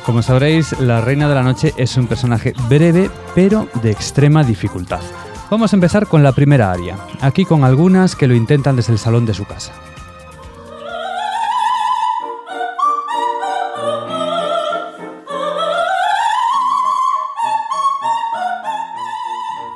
[0.05, 5.01] Como sabréis, la Reina de la Noche es un personaje breve pero de extrema dificultad.
[5.51, 8.99] Vamos a empezar con la primera aria, aquí con algunas que lo intentan desde el
[8.99, 9.73] salón de su casa.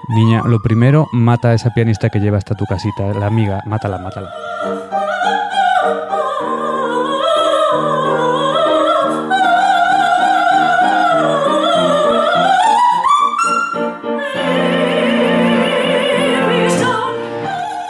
[0.08, 3.98] Niña, lo primero, mata a esa pianista que lleva hasta tu casita, la amiga, mátala,
[3.98, 4.32] mátala.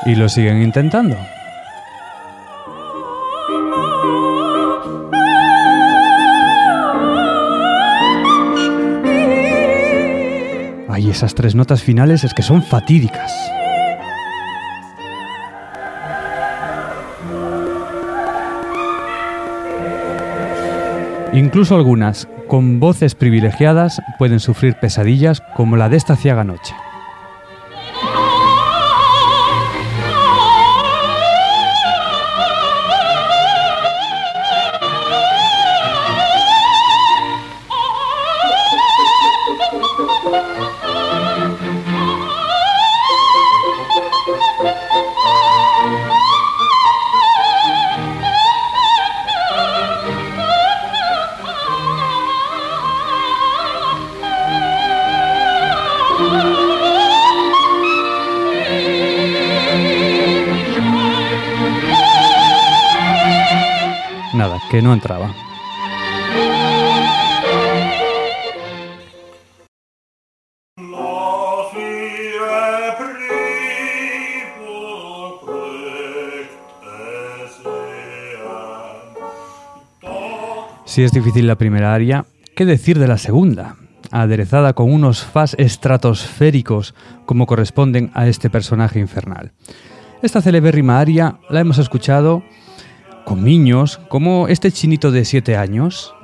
[0.04, 1.16] Y lo siguen intentando.
[11.18, 13.32] Esas tres notas finales es que son fatídicas.
[21.32, 26.72] Incluso algunas, con voces privilegiadas, pueden sufrir pesadillas como la de esta ciaga noche.
[80.98, 82.24] Si es difícil la primera aria,
[82.56, 83.76] ¿qué decir de la segunda?
[84.10, 86.92] Aderezada con unos fas estratosféricos
[87.24, 89.52] como corresponden a este personaje infernal.
[90.22, 92.42] Esta celebérrima aria la hemos escuchado
[93.24, 96.16] con niños como este chinito de 7 años.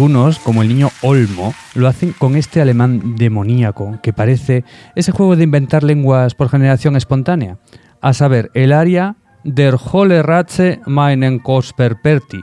[0.00, 5.36] Algunos, como el niño Olmo, lo hacen con este alemán demoníaco que parece ese juego
[5.36, 7.58] de inventar lenguas por generación espontánea,
[8.00, 12.40] a saber, el aria Der Holle Ratze meinen Kosperperti.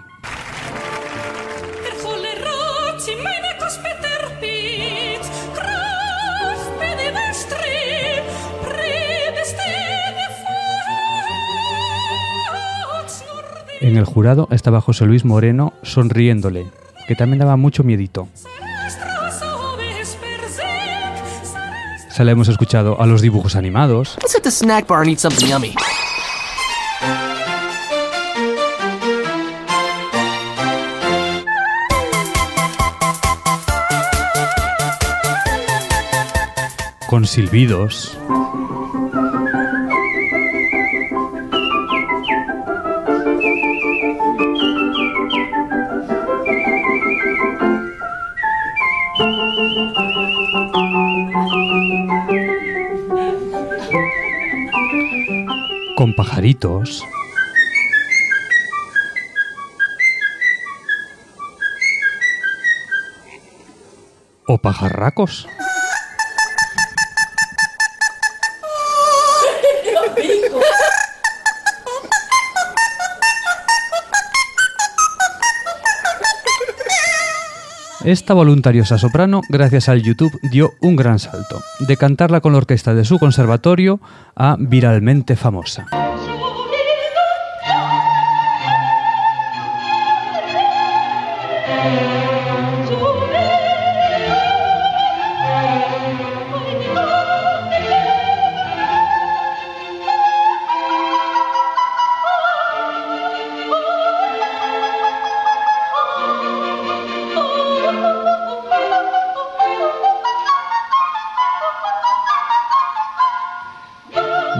[13.81, 16.67] En el jurado estaba José Luis Moreno sonriéndole,
[17.07, 18.27] que también daba mucho miedito.
[22.09, 25.19] Se la hemos escuchado a los dibujos animados, Let's hit the snack bar and eat
[25.19, 25.75] something yummy.
[37.07, 38.17] con silbidos.
[64.47, 65.45] O pajarracos.
[78.05, 82.93] Esta voluntariosa soprano, gracias al YouTube, dio un gran salto, de cantarla con la orquesta
[82.93, 83.99] de su conservatorio
[84.33, 85.96] a viralmente famosa.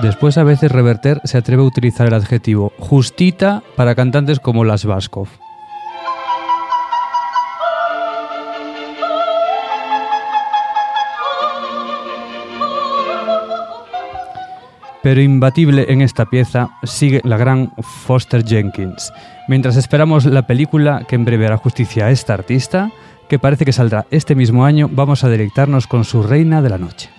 [0.02, 4.86] Después a veces Reverter se atreve a utilizar el adjetivo justita para cantantes como las
[4.86, 5.28] Vaskov.
[15.08, 19.14] Pero imbatible en esta pieza sigue la gran Foster Jenkins.
[19.48, 22.92] Mientras esperamos la película que en breve hará justicia a esta artista,
[23.30, 26.78] que parece que saldrá este mismo año, vamos a deleitarnos con su Reina de la
[26.78, 27.10] Noche.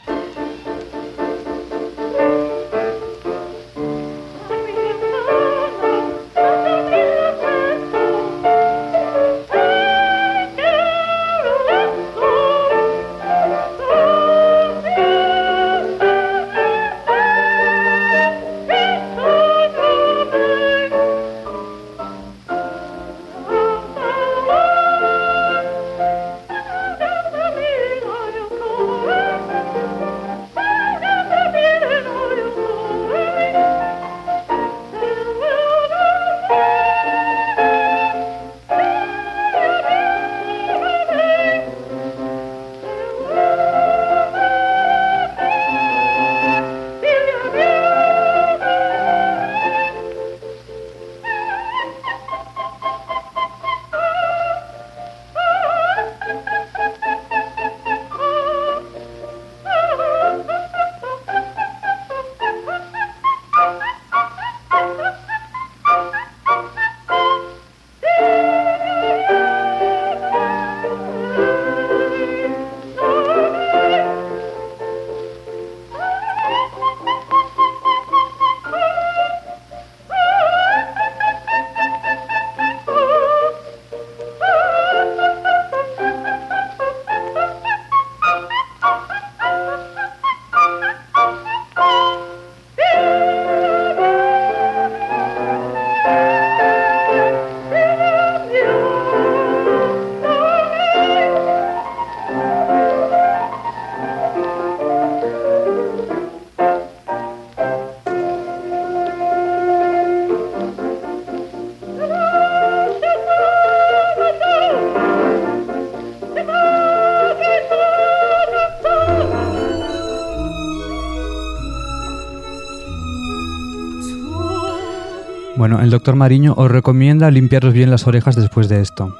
[125.69, 129.15] Bueno, el doctor Mariño os recomienda limpiaros bien las orejas después de esto.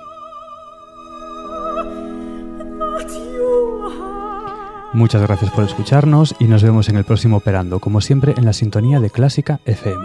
[4.95, 8.55] Muchas gracias por escucharnos y nos vemos en el próximo Operando, como siempre en la
[8.55, 10.03] sintonía de Clásica FM.